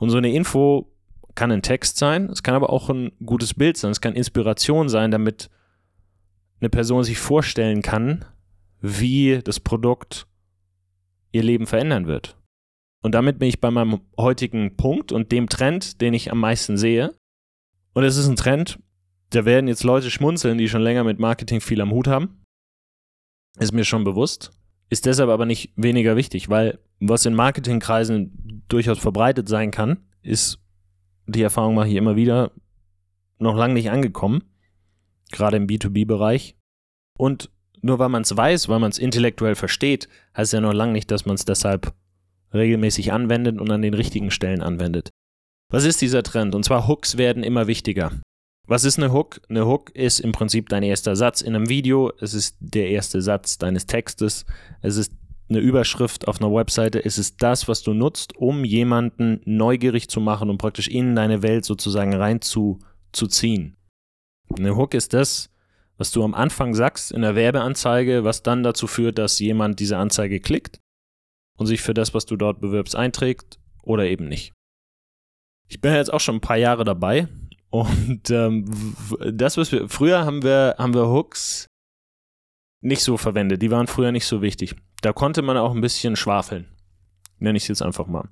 Und 0.00 0.10
so 0.10 0.16
eine 0.16 0.32
Info 0.32 0.90
kann 1.34 1.52
ein 1.52 1.62
Text 1.62 1.98
sein, 1.98 2.30
es 2.30 2.42
kann 2.42 2.54
aber 2.54 2.70
auch 2.70 2.88
ein 2.90 3.12
gutes 3.24 3.54
Bild 3.54 3.76
sein, 3.76 3.92
es 3.92 4.00
kann 4.00 4.16
Inspiration 4.16 4.88
sein, 4.88 5.10
damit 5.10 5.50
eine 6.60 6.70
Person 6.70 7.04
sich 7.04 7.18
vorstellen 7.18 7.82
kann, 7.82 8.24
wie 8.80 9.40
das 9.44 9.60
Produkt 9.60 10.26
ihr 11.30 11.42
Leben 11.42 11.66
verändern 11.66 12.06
wird. 12.06 12.36
Und 13.02 13.14
damit 13.14 13.38
bin 13.38 13.48
ich 13.48 13.60
bei 13.60 13.70
meinem 13.70 14.00
heutigen 14.18 14.76
Punkt 14.76 15.12
und 15.12 15.30
dem 15.30 15.48
Trend, 15.48 16.00
den 16.00 16.14
ich 16.14 16.32
am 16.32 16.40
meisten 16.40 16.76
sehe. 16.76 17.14
Und 17.92 18.02
es 18.02 18.16
ist 18.16 18.28
ein 18.28 18.36
Trend, 18.36 18.80
Da 19.30 19.44
werden 19.44 19.68
jetzt 19.68 19.84
Leute 19.84 20.10
schmunzeln, 20.10 20.58
die 20.58 20.68
schon 20.68 20.82
länger 20.82 21.04
mit 21.04 21.18
Marketing 21.18 21.60
viel 21.60 21.80
am 21.80 21.90
Hut 21.90 22.08
haben. 22.08 22.42
Ist 23.58 23.72
mir 23.72 23.84
schon 23.84 24.04
bewusst. 24.04 24.52
Ist 24.90 25.04
deshalb 25.04 25.28
aber 25.28 25.44
nicht 25.44 25.72
weniger 25.76 26.16
wichtig, 26.16 26.48
weil 26.48 26.78
was 26.98 27.26
in 27.26 27.34
Marketingkreisen 27.34 28.64
durchaus 28.68 28.98
verbreitet 28.98 29.48
sein 29.48 29.70
kann, 29.70 29.98
ist, 30.22 30.58
die 31.26 31.42
Erfahrung 31.42 31.74
mache 31.74 31.88
ich 31.88 31.94
immer 31.94 32.16
wieder, 32.16 32.52
noch 33.38 33.54
lange 33.54 33.74
nicht 33.74 33.90
angekommen. 33.90 34.44
Gerade 35.30 35.58
im 35.58 35.66
B2B-Bereich. 35.66 36.56
Und 37.18 37.50
nur 37.82 37.98
weil 37.98 38.08
man 38.08 38.22
es 38.22 38.34
weiß, 38.34 38.68
weil 38.68 38.78
man 38.78 38.90
es 38.90 38.98
intellektuell 38.98 39.54
versteht, 39.54 40.08
heißt 40.36 40.54
ja 40.54 40.60
noch 40.60 40.72
lange 40.72 40.92
nicht, 40.92 41.10
dass 41.10 41.26
man 41.26 41.34
es 41.34 41.44
deshalb 41.44 41.94
regelmäßig 42.54 43.12
anwendet 43.12 43.60
und 43.60 43.70
an 43.70 43.82
den 43.82 43.94
richtigen 43.94 44.30
Stellen 44.30 44.62
anwendet. 44.62 45.10
Was 45.70 45.84
ist 45.84 46.00
dieser 46.00 46.22
Trend? 46.22 46.54
Und 46.54 46.64
zwar 46.64 46.88
Hooks 46.88 47.18
werden 47.18 47.42
immer 47.42 47.66
wichtiger. 47.66 48.12
Was 48.70 48.84
ist 48.84 48.98
eine 48.98 49.14
Hook? 49.14 49.40
Eine 49.48 49.66
Hook 49.66 49.96
ist 49.96 50.20
im 50.20 50.32
Prinzip 50.32 50.68
dein 50.68 50.82
erster 50.82 51.16
Satz 51.16 51.40
in 51.40 51.56
einem 51.56 51.70
Video. 51.70 52.12
Es 52.20 52.34
ist 52.34 52.58
der 52.60 52.90
erste 52.90 53.22
Satz 53.22 53.56
deines 53.56 53.86
Textes. 53.86 54.44
Es 54.82 54.98
ist 54.98 55.10
eine 55.48 55.60
Überschrift 55.60 56.28
auf 56.28 56.38
einer 56.42 56.52
Webseite. 56.52 57.02
Es 57.02 57.16
ist 57.16 57.42
das, 57.42 57.66
was 57.66 57.82
du 57.82 57.94
nutzt, 57.94 58.36
um 58.36 58.66
jemanden 58.66 59.40
neugierig 59.46 60.10
zu 60.10 60.20
machen 60.20 60.50
und 60.50 60.58
praktisch 60.58 60.86
in 60.86 61.16
deine 61.16 61.42
Welt 61.42 61.64
sozusagen 61.64 62.14
reinzuziehen. 62.14 63.78
Eine 64.54 64.76
Hook 64.76 64.92
ist 64.92 65.14
das, 65.14 65.48
was 65.96 66.10
du 66.10 66.22
am 66.22 66.34
Anfang 66.34 66.74
sagst 66.74 67.10
in 67.10 67.22
der 67.22 67.36
Werbeanzeige, 67.36 68.22
was 68.22 68.42
dann 68.42 68.62
dazu 68.62 68.86
führt, 68.86 69.16
dass 69.16 69.38
jemand 69.38 69.80
diese 69.80 69.96
Anzeige 69.96 70.40
klickt 70.40 70.78
und 71.56 71.66
sich 71.66 71.80
für 71.80 71.94
das, 71.94 72.12
was 72.12 72.26
du 72.26 72.36
dort 72.36 72.60
bewirbst, 72.60 72.96
einträgt 72.96 73.60
oder 73.82 74.04
eben 74.04 74.28
nicht. 74.28 74.52
Ich 75.68 75.80
bin 75.80 75.94
jetzt 75.94 76.12
auch 76.12 76.20
schon 76.20 76.36
ein 76.36 76.42
paar 76.42 76.58
Jahre 76.58 76.84
dabei 76.84 77.28
und 77.70 78.30
ähm, 78.30 78.94
das, 79.32 79.56
was 79.56 79.72
wir 79.72 79.88
früher 79.88 80.24
haben 80.24 80.42
wir 80.42 80.76
haben 80.78 80.94
wir 80.94 81.08
Hooks 81.08 81.66
nicht 82.80 83.02
so 83.02 83.16
verwendet. 83.16 83.62
Die 83.62 83.70
waren 83.70 83.86
früher 83.86 84.12
nicht 84.12 84.26
so 84.26 84.40
wichtig. 84.40 84.76
Da 85.02 85.12
konnte 85.12 85.42
man 85.42 85.56
auch 85.56 85.74
ein 85.74 85.80
bisschen 85.80 86.16
schwafeln. 86.16 86.66
Nenne 87.38 87.56
ich 87.56 87.64
es 87.64 87.68
jetzt 87.68 87.82
einfach 87.82 88.06
mal. 88.06 88.28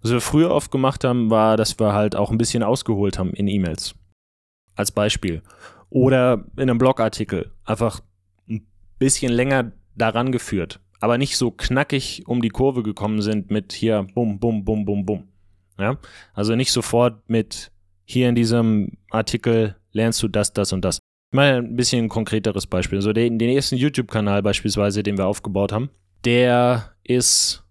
Was 0.00 0.12
wir 0.12 0.20
früher 0.20 0.50
oft 0.50 0.70
gemacht 0.70 1.04
haben, 1.04 1.30
war, 1.30 1.56
dass 1.56 1.78
wir 1.78 1.92
halt 1.92 2.14
auch 2.14 2.30
ein 2.30 2.38
bisschen 2.38 2.62
ausgeholt 2.62 3.18
haben 3.18 3.32
in 3.32 3.48
E-Mails. 3.48 3.94
Als 4.74 4.92
Beispiel. 4.92 5.42
Oder 5.90 6.44
in 6.56 6.62
einem 6.62 6.78
Blogartikel 6.78 7.52
einfach 7.64 8.00
ein 8.48 8.66
bisschen 8.98 9.32
länger 9.32 9.72
daran 9.96 10.30
geführt, 10.30 10.80
aber 11.00 11.18
nicht 11.18 11.36
so 11.36 11.50
knackig 11.50 12.24
um 12.26 12.42
die 12.42 12.50
Kurve 12.50 12.82
gekommen 12.82 13.22
sind 13.22 13.50
mit 13.50 13.72
hier 13.72 14.06
bum, 14.14 14.38
bum, 14.38 14.64
bum, 14.64 14.84
bum, 14.84 15.04
bum. 15.04 15.28
Ja? 15.78 15.98
Also 16.34 16.54
nicht 16.54 16.70
sofort 16.70 17.28
mit 17.28 17.72
hier 18.08 18.28
in 18.28 18.34
diesem 18.34 18.96
Artikel 19.10 19.76
lernst 19.92 20.22
du 20.22 20.28
das, 20.28 20.52
das 20.52 20.72
und 20.72 20.84
das. 20.84 20.98
Mal 21.30 21.58
ein 21.58 21.76
bisschen 21.76 22.06
ein 22.06 22.08
konkreteres 22.08 22.66
Beispiel. 22.66 23.02
So 23.02 23.12
den, 23.12 23.38
den 23.38 23.50
ersten 23.50 23.76
YouTube-Kanal 23.76 24.42
beispielsweise, 24.42 25.02
den 25.02 25.18
wir 25.18 25.26
aufgebaut 25.26 25.72
haben, 25.72 25.90
der 26.24 26.94
ist 27.04 27.64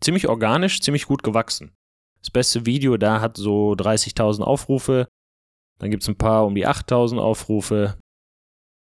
ziemlich 0.00 0.28
organisch, 0.28 0.80
ziemlich 0.80 1.06
gut 1.06 1.22
gewachsen. 1.22 1.72
Das 2.20 2.30
beste 2.30 2.66
Video 2.66 2.98
da 2.98 3.22
hat 3.22 3.38
so 3.38 3.72
30.000 3.72 4.42
Aufrufe. 4.42 5.08
Dann 5.78 5.90
gibt 5.90 6.02
es 6.02 6.08
ein 6.10 6.18
paar 6.18 6.44
um 6.44 6.54
die 6.54 6.66
8000 6.66 7.18
Aufrufe. 7.18 7.96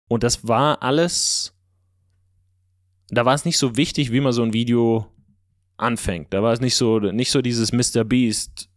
Und 0.08 0.22
das 0.22 0.48
war 0.48 0.82
alles, 0.82 1.54
da 3.08 3.26
war 3.26 3.34
es 3.34 3.44
nicht 3.44 3.58
so 3.58 3.76
wichtig, 3.76 4.12
wie 4.12 4.20
man 4.20 4.32
so 4.32 4.42
ein 4.42 4.54
Video 4.54 5.12
anfängt. 5.76 6.32
Da 6.32 6.42
war 6.42 6.54
es 6.54 6.60
nicht 6.60 6.76
so, 6.76 7.00
nicht 7.00 7.30
so 7.30 7.42
dieses 7.42 7.72
Mr. 7.72 8.04
Beast 8.04 8.70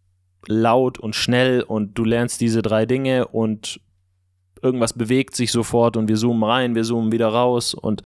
laut 0.47 0.99
und 0.99 1.15
schnell 1.15 1.61
und 1.61 1.97
du 1.97 2.03
lernst 2.03 2.41
diese 2.41 2.61
drei 2.61 2.85
Dinge 2.85 3.27
und 3.27 3.81
irgendwas 4.61 4.93
bewegt 4.93 5.35
sich 5.35 5.51
sofort 5.51 5.97
und 5.97 6.07
wir 6.07 6.15
zoomen 6.15 6.43
rein, 6.43 6.75
wir 6.75 6.83
zoomen 6.83 7.11
wieder 7.11 7.27
raus 7.29 7.73
und 7.73 8.03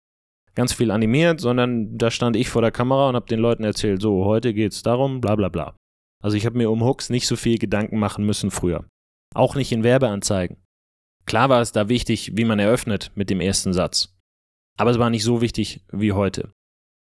ganz 0.55 0.73
viel 0.73 0.91
animiert, 0.91 1.39
sondern 1.39 1.97
da 1.97 2.11
stand 2.11 2.35
ich 2.35 2.49
vor 2.49 2.61
der 2.61 2.71
Kamera 2.71 3.09
und 3.09 3.15
habe 3.15 3.27
den 3.27 3.39
Leuten 3.39 3.63
erzählt, 3.63 4.01
so, 4.01 4.25
heute 4.25 4.53
geht 4.53 4.73
es 4.73 4.83
darum, 4.83 5.21
bla 5.21 5.35
bla 5.35 5.49
bla. 5.49 5.75
Also 6.21 6.35
ich 6.35 6.45
habe 6.45 6.57
mir 6.57 6.69
um 6.69 6.83
Hooks 6.83 7.09
nicht 7.09 7.27
so 7.27 7.35
viel 7.35 7.57
Gedanken 7.57 7.97
machen 7.97 8.25
müssen 8.25 8.51
früher. 8.51 8.85
Auch 9.33 9.55
nicht 9.55 9.71
in 9.71 9.83
Werbeanzeigen. 9.83 10.57
Klar 11.25 11.49
war 11.49 11.61
es 11.61 11.71
da 11.71 11.87
wichtig, 11.87 12.31
wie 12.35 12.45
man 12.45 12.59
eröffnet 12.59 13.11
mit 13.15 13.29
dem 13.29 13.39
ersten 13.39 13.71
Satz. 13.71 14.17
Aber 14.77 14.91
es 14.91 14.99
war 14.99 15.09
nicht 15.09 15.23
so 15.23 15.41
wichtig 15.41 15.85
wie 15.91 16.13
heute. 16.13 16.51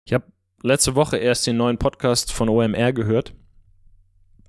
Ich 0.05 0.13
habe 0.13 0.25
letzte 0.61 0.95
Woche 0.95 1.17
erst 1.17 1.47
den 1.47 1.57
neuen 1.57 1.77
Podcast 1.77 2.31
von 2.31 2.49
OMR 2.49 2.93
gehört 2.93 3.33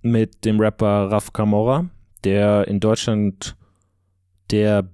mit 0.03 0.45
dem 0.45 0.61
Rapper 0.61 1.11
Raf 1.11 1.33
Camora, 1.33 1.89
der 2.25 2.67
in 2.69 2.81
Deutschland 2.81 3.57
der 4.51 4.89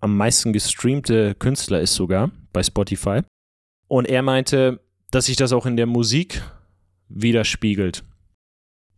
am 0.00 0.16
meisten 0.16 0.52
gestreamte 0.52 1.34
Künstler 1.34 1.80
ist 1.80 1.94
sogar 1.94 2.30
bei 2.52 2.62
Spotify. 2.62 3.22
Und 3.88 4.06
er 4.06 4.22
meinte, 4.22 4.80
dass 5.10 5.26
sich 5.26 5.36
das 5.36 5.52
auch 5.52 5.66
in 5.66 5.76
der 5.76 5.86
Musik 5.86 6.42
widerspiegelt. 7.08 8.04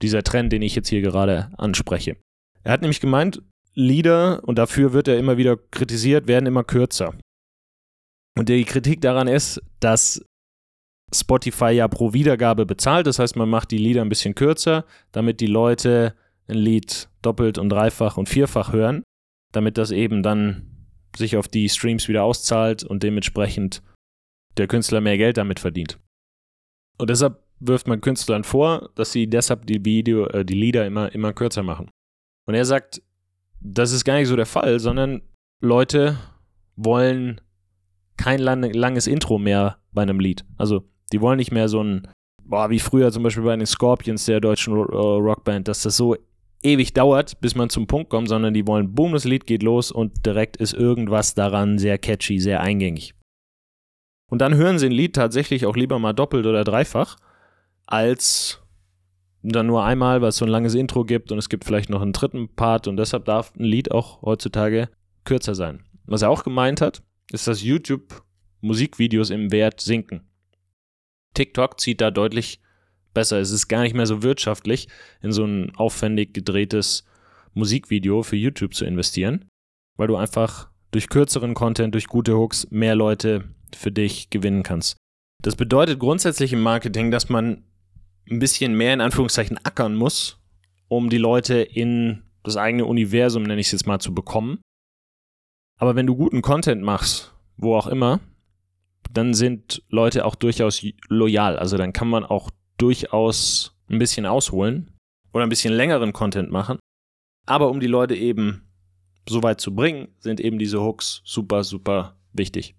Dieser 0.03 0.23
Trend, 0.23 0.53
den 0.53 0.63
ich 0.63 0.75
jetzt 0.75 0.89
hier 0.89 1.01
gerade 1.01 1.51
anspreche. 1.57 2.17
Er 2.63 2.73
hat 2.73 2.83
nämlich 2.83 3.01
gemeint, 3.01 3.43
Lieder, 3.75 4.47
und 4.47 4.59
dafür 4.59 4.93
wird 4.93 5.09
er 5.09 5.19
immer 5.19 5.39
wieder 5.39 5.57
kritisiert, 5.57 6.29
werden 6.29 6.47
immer 6.47 6.63
kürzer. 6.63 7.15
Und 8.37 8.49
die 8.49 8.65
Kritik 8.65 9.01
daran 9.01 9.29
ist, 9.29 9.63
dass 9.81 10.23
Spotify 11.15 11.71
ja 11.71 11.89
pro 11.89 12.13
Wiedergabe 12.13 12.67
bezahlt. 12.67 13.07
Das 13.07 13.19
heißt, 13.19 13.37
man 13.37 13.49
macht 13.49 13.71
die 13.71 13.79
Lieder 13.79 14.03
ein 14.03 14.09
bisschen 14.09 14.35
kürzer, 14.35 14.85
damit 15.13 15.41
die 15.41 15.47
Leute 15.47 16.15
ein 16.49 16.57
Lied 16.57 17.09
doppelt 17.23 17.59
und 17.59 17.69
dreifach 17.69 18.17
und 18.17 18.29
vierfach 18.29 18.73
hören, 18.73 19.03
damit 19.53 19.79
das 19.79 19.91
eben 19.91 20.23
dann 20.23 20.69
sich 21.17 21.37
auf 21.37 21.49
die 21.49 21.69
Streams 21.69 22.09
wieder 22.09 22.25
auszahlt 22.25 22.85
und 22.85 23.03
dementsprechend 23.03 23.83
der 24.57 24.67
Künstler 24.67 25.01
mehr 25.01 25.19
Geld 25.19 25.37
damit 25.37 25.61
verdient. 25.61 25.99
Und 26.99 27.11
deshalb 27.11 27.43
wirft 27.61 27.87
man 27.87 28.01
Künstlern 28.01 28.45
vor, 28.45 28.91
dass 28.95 29.13
sie 29.13 29.29
deshalb 29.29 29.67
die 29.67 29.85
Video, 29.85 30.27
äh, 30.27 30.45
die 30.45 30.55
Lieder 30.55 30.87
immer, 30.87 31.13
immer 31.15 31.33
kürzer 31.33 31.63
machen. 31.63 31.91
Und 32.47 32.55
er 32.55 32.65
sagt, 32.65 33.03
das 33.61 33.93
ist 33.93 34.05
gar 34.05 34.17
nicht 34.17 34.29
so 34.29 34.37
der 34.37 34.47
Fall, 34.47 34.81
sondern 34.81 35.23
Leute 35.61 36.19
wollen 36.77 37.41
kein 38.17 38.41
langes 38.41 39.07
Intro 39.07 39.39
mehr 39.39 39.79
bei 39.93 40.03
einem 40.03 40.21
Lied. 40.21 40.45
Also 40.57 40.89
die 41.13 41.21
wollen 41.21 41.37
nicht 41.37 41.53
mehr 41.53 41.69
so 41.69 41.83
ein, 41.83 42.09
boah, 42.45 42.71
wie 42.71 42.79
früher 42.79 43.11
zum 43.13 43.23
Beispiel 43.23 43.45
bei 43.45 43.57
den 43.57 43.67
Scorpions 43.67 44.25
der 44.27 44.41
deutschen 44.41 44.75
äh, 44.75 44.79
Rockband, 44.79 45.69
dass 45.69 45.83
das 45.83 45.97
so 45.97 46.17
ewig 46.63 46.93
dauert, 46.93 47.41
bis 47.41 47.55
man 47.55 47.71
zum 47.71 47.87
Punkt 47.87 48.11
kommt, 48.11 48.29
sondern 48.29 48.55
die 48.55 48.67
wollen, 48.67 48.95
boom, 48.95 49.13
das 49.13 49.25
Lied 49.25 49.47
geht 49.47 49.63
los 49.63 49.91
und 49.91 50.25
direkt 50.25 50.57
ist 50.57 50.75
irgendwas 50.75 51.35
daran 51.35 51.79
sehr 51.79 51.99
catchy, 51.99 52.39
sehr 52.39 52.61
eingängig. 52.61 53.15
Und 54.31 54.39
dann 54.39 54.55
hören 54.55 54.79
sie 54.79 54.87
ein 54.87 54.93
Lied 54.93 55.15
tatsächlich 55.15 55.67
auch 55.67 55.77
lieber 55.77 55.99
mal 55.99 56.13
doppelt 56.13 56.47
oder 56.47 56.65
dreifach, 56.65 57.17
als 57.87 58.63
dann 59.43 59.67
nur 59.67 59.85
einmal, 59.85 60.23
weil 60.23 60.29
es 60.29 60.37
so 60.37 60.45
ein 60.45 60.51
langes 60.51 60.75
Intro 60.75 61.05
gibt 61.05 61.33
und 61.33 61.39
es 61.39 61.49
gibt 61.49 61.65
vielleicht 61.65 61.91
noch 61.91 62.01
einen 62.01 62.13
dritten 62.13 62.49
Part 62.49 62.87
und 62.87 62.97
deshalb 62.97 63.25
darf 63.25 63.53
ein 63.57 63.65
Lied 63.65 63.91
auch 63.91 64.23
heutzutage 64.23 64.89
kürzer 65.25 65.55
sein. 65.55 65.85
Was 66.07 66.23
er 66.23 66.31
auch 66.31 66.45
gemeint 66.45 66.81
hat, 66.81 67.03
ist, 67.33 67.49
dass 67.49 67.63
YouTube 67.63 68.23
Musikvideos 68.61 69.31
im 69.31 69.51
Wert 69.51 69.81
sinken. 69.81 70.23
TikTok 71.35 71.81
zieht 71.81 72.01
da 72.01 72.11
deutlich 72.11 72.61
besser. 73.15 73.41
Es 73.41 73.51
ist 73.51 73.69
gar 73.69 73.83
nicht 73.83 73.95
mehr 73.95 74.07
so 74.07 74.23
wirtschaftlich, 74.23 74.89
in 75.23 75.33
so 75.33 75.45
ein 75.45 75.75
aufwendig 75.77 76.35
gedrehtes 76.35 77.05
Musikvideo 77.55 78.23
für 78.23 78.37
YouTube 78.37 78.75
zu 78.75 78.85
investieren, 78.85 79.47
weil 79.97 80.09
du 80.09 80.17
einfach 80.17 80.69
durch 80.91 81.09
kürzeren 81.09 81.55
Content, 81.55 81.95
durch 81.95 82.07
gute 82.07 82.37
Hooks 82.37 82.69
mehr 82.71 82.95
Leute 82.95 83.45
für 83.75 83.93
dich 83.93 84.31
gewinnen 84.31 84.63
kannst. 84.63 84.97
Das 85.43 85.57
bedeutet 85.57 85.99
grundsätzlich 85.99 86.53
im 86.53 86.61
Marketing, 86.61 87.11
dass 87.11 87.29
man 87.29 87.65
ein 88.31 88.39
bisschen 88.39 88.75
mehr 88.75 88.95
in 88.95 89.01
Anführungszeichen 89.01 89.59
ackern 89.65 89.95
muss, 89.95 90.39
um 90.89 91.11
die 91.11 91.19
Leute 91.19 91.61
in 91.61 92.23
das 92.45 92.57
eigene 92.57 92.85
Universum, 92.87 93.43
nenne 93.43 93.61
ich 93.61 93.67
es 93.67 93.73
jetzt 93.73 93.87
mal, 93.87 93.99
zu 93.99 94.15
bekommen. 94.15 94.61
Aber 95.79 95.97
wenn 95.97 96.07
du 96.07 96.15
guten 96.15 96.43
Content 96.43 96.83
machst, 96.83 97.35
wo 97.57 97.75
auch 97.75 97.87
immer, 97.87 98.21
dann 99.13 99.35
sind 99.35 99.83
Leute 99.89 100.25
auch 100.25 100.35
durchaus 100.35 100.85
loyal. 101.09 101.59
Also 101.59 101.77
dann 101.77 101.93
kann 101.93 102.09
man 102.09 102.25
auch 102.25 102.51
durchaus 102.79 103.77
ein 103.89 103.99
bisschen 103.99 104.27
ausholen 104.27 104.91
oder 105.33 105.45
ein 105.45 105.51
bisschen 105.51 105.75
längeren 105.75 106.13
Content 106.13 106.51
machen. 106.51 106.79
Aber 107.47 107.71
um 107.71 107.81
die 107.81 107.87
Leute 107.87 108.15
eben 108.15 108.69
so 109.29 109.43
weit 109.43 109.61
zu 109.61 109.75
bringen, 109.75 110.09
sind 110.19 110.41
eben 110.41 110.59
diese 110.59 110.81
Hooks 110.81 111.23
super, 111.25 111.65
super 111.65 112.17
wichtig. 112.33 112.77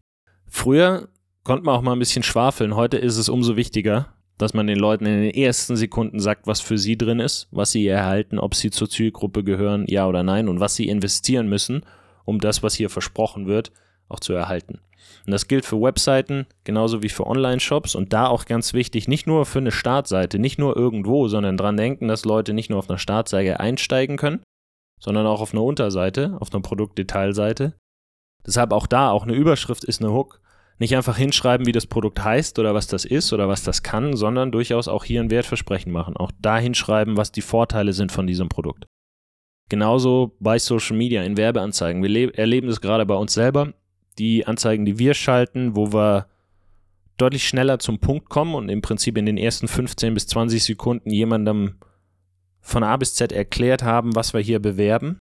Früher 0.48 1.10
konnte 1.44 1.66
man 1.66 1.75
auch 1.75 1.82
mal 1.82 1.94
ein 1.94 2.00
bisschen 2.00 2.24
schwafeln. 2.24 2.75
Heute 2.75 2.98
ist 2.98 3.18
es 3.18 3.30
umso 3.30 3.56
wichtiger, 3.56 4.13
dass 4.38 4.54
man 4.54 4.68
den 4.68 4.80
Leuten 4.80 5.06
in 5.06 5.22
den 5.22 5.34
ersten 5.34 5.75
Sekunden 5.75 6.20
sagt, 6.20 6.48
was 6.48 6.60
für 6.60 6.78
sie 6.78 6.98
drin 6.98 7.20
ist, 7.20 7.48
was 7.52 7.72
sie 7.72 7.88
erhalten, 7.88 8.40
ob 8.40 8.56
sie 8.56 8.72
zur 8.72 8.90
Zielgruppe 8.90 9.44
gehören, 9.44 9.86
ja 9.88 10.08
oder 10.08 10.24
nein, 10.24 10.50
und 10.50 10.60
was 10.60 10.75
sie 10.75 10.88
investieren 10.88 11.48
müssen, 11.48 11.86
um 12.25 12.40
das, 12.40 12.63
was 12.63 12.74
hier 12.74 12.90
versprochen 12.90 13.48
wird, 13.48 13.72
auch 14.10 14.20
zu 14.20 14.34
erhalten. 14.34 14.80
Und 15.26 15.32
das 15.32 15.48
gilt 15.48 15.66
für 15.66 15.82
Webseiten 15.82 16.46
genauso 16.64 17.02
wie 17.02 17.10
für 17.10 17.28
Online-Shops 17.28 17.96
und 17.96 18.14
da 18.14 18.28
auch 18.28 18.46
ganz 18.46 18.74
wichtig, 18.74 19.08
nicht 19.08 19.28
nur 19.28 19.46
für 19.46 19.60
eine 19.60 19.72
Startseite, 19.72 20.40
nicht 20.40 20.60
nur 20.60 20.76
irgendwo, 20.76 21.28
sondern 21.28 21.58
dran 21.58 21.78
denken, 21.78 22.08
dass 22.08 22.26
Leute 22.26 22.54
nicht 22.54 22.70
nur 22.70 22.80
auf 22.80 22.90
einer 22.90 23.00
Startseite 23.00 23.60
einsteigen 23.60 24.18
können, 24.18 24.44
sondern 25.00 25.28
auch 25.28 25.42
auf 25.42 25.54
einer 25.54 25.64
Unterseite, 25.64 26.38
auf 26.40 26.54
einer 26.54 26.62
Produktdetailseite. 26.62 27.74
Deshalb 28.46 28.72
auch 28.72 28.88
da, 28.88 29.12
auch 29.12 29.24
eine 29.24 29.34
Überschrift 29.34 29.84
ist 29.84 30.02
eine 30.02 30.14
Hook. 30.14 30.42
Nicht 30.80 30.96
einfach 30.96 31.18
hinschreiben, 31.18 31.68
wie 31.68 31.72
das 31.72 31.86
Produkt 31.86 32.24
heißt 32.24 32.58
oder 32.60 32.74
was 32.74 32.88
das 32.88 33.06
ist 33.06 33.32
oder 33.32 33.48
was 33.48 33.64
das 33.64 33.84
kann, 33.84 34.16
sondern 34.18 34.52
durchaus 34.52 34.88
auch 34.88 35.04
hier 35.04 35.22
ein 35.22 35.30
Wertversprechen 35.30 35.92
machen. 35.92 36.18
Auch 36.18 36.32
da 36.40 36.58
hinschreiben, 36.58 37.16
was 37.16 37.32
die 37.32 37.42
Vorteile 37.42 37.94
sind 37.94 38.12
von 38.12 38.28
diesem 38.28 38.50
Produkt. 38.50 38.88
Genauso 39.70 40.36
bei 40.40 40.60
Social 40.60 40.98
Media 40.98 41.24
in 41.24 41.38
Werbeanzeigen. 41.38 42.04
Wir 42.04 42.38
erleben 42.38 42.68
das 42.68 42.82
gerade 42.82 43.06
bei 43.06 43.16
uns 43.16 43.34
selber. 43.34 43.74
Die 44.17 44.46
Anzeigen, 44.46 44.86
die 44.86 45.00
wir 45.00 45.13
schalten, 45.13 45.75
wo 45.75 45.91
wir 45.91 46.27
deutlich 47.17 47.48
schneller 47.48 47.79
zum 47.79 48.00
Punkt 48.00 48.29
kommen 48.29 48.55
und 48.55 48.70
im 48.70 48.82
Prinzip 48.82 49.17
in 49.17 49.25
den 49.25 49.38
ersten 49.38 49.67
15 49.67 50.13
bis 50.13 50.27
20 50.27 50.63
Sekunden 50.63 51.10
jemandem 51.10 51.75
von 52.62 52.84
A 52.84 52.96
bis 52.98 53.15
Z 53.15 53.32
erklärt 53.32 53.84
haben, 53.84 54.15
was 54.15 54.34
wir 54.34 54.41
hier 54.41 54.60
bewerben 54.60 55.20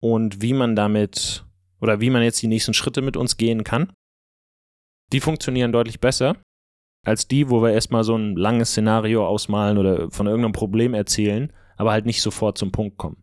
und 0.00 0.42
wie 0.42 0.54
man 0.54 0.76
damit 0.76 1.44
oder 1.80 2.00
wie 2.00 2.10
man 2.10 2.22
jetzt 2.22 2.42
die 2.42 2.48
nächsten 2.48 2.74
Schritte 2.74 3.02
mit 3.02 3.16
uns 3.16 3.36
gehen 3.36 3.64
kann. 3.64 3.92
Die 5.12 5.20
funktionieren 5.20 5.72
deutlich 5.72 6.00
besser 6.00 6.36
als 7.04 7.26
die, 7.26 7.48
wo 7.48 7.62
wir 7.62 7.72
erstmal 7.72 8.04
so 8.04 8.16
ein 8.16 8.36
langes 8.36 8.70
Szenario 8.70 9.26
ausmalen 9.26 9.78
oder 9.78 10.10
von 10.10 10.26
irgendeinem 10.26 10.52
Problem 10.52 10.94
erzählen, 10.94 11.52
aber 11.76 11.92
halt 11.92 12.04
nicht 12.04 12.20
sofort 12.20 12.58
zum 12.58 12.72
Punkt 12.72 12.98
kommen. 12.98 13.19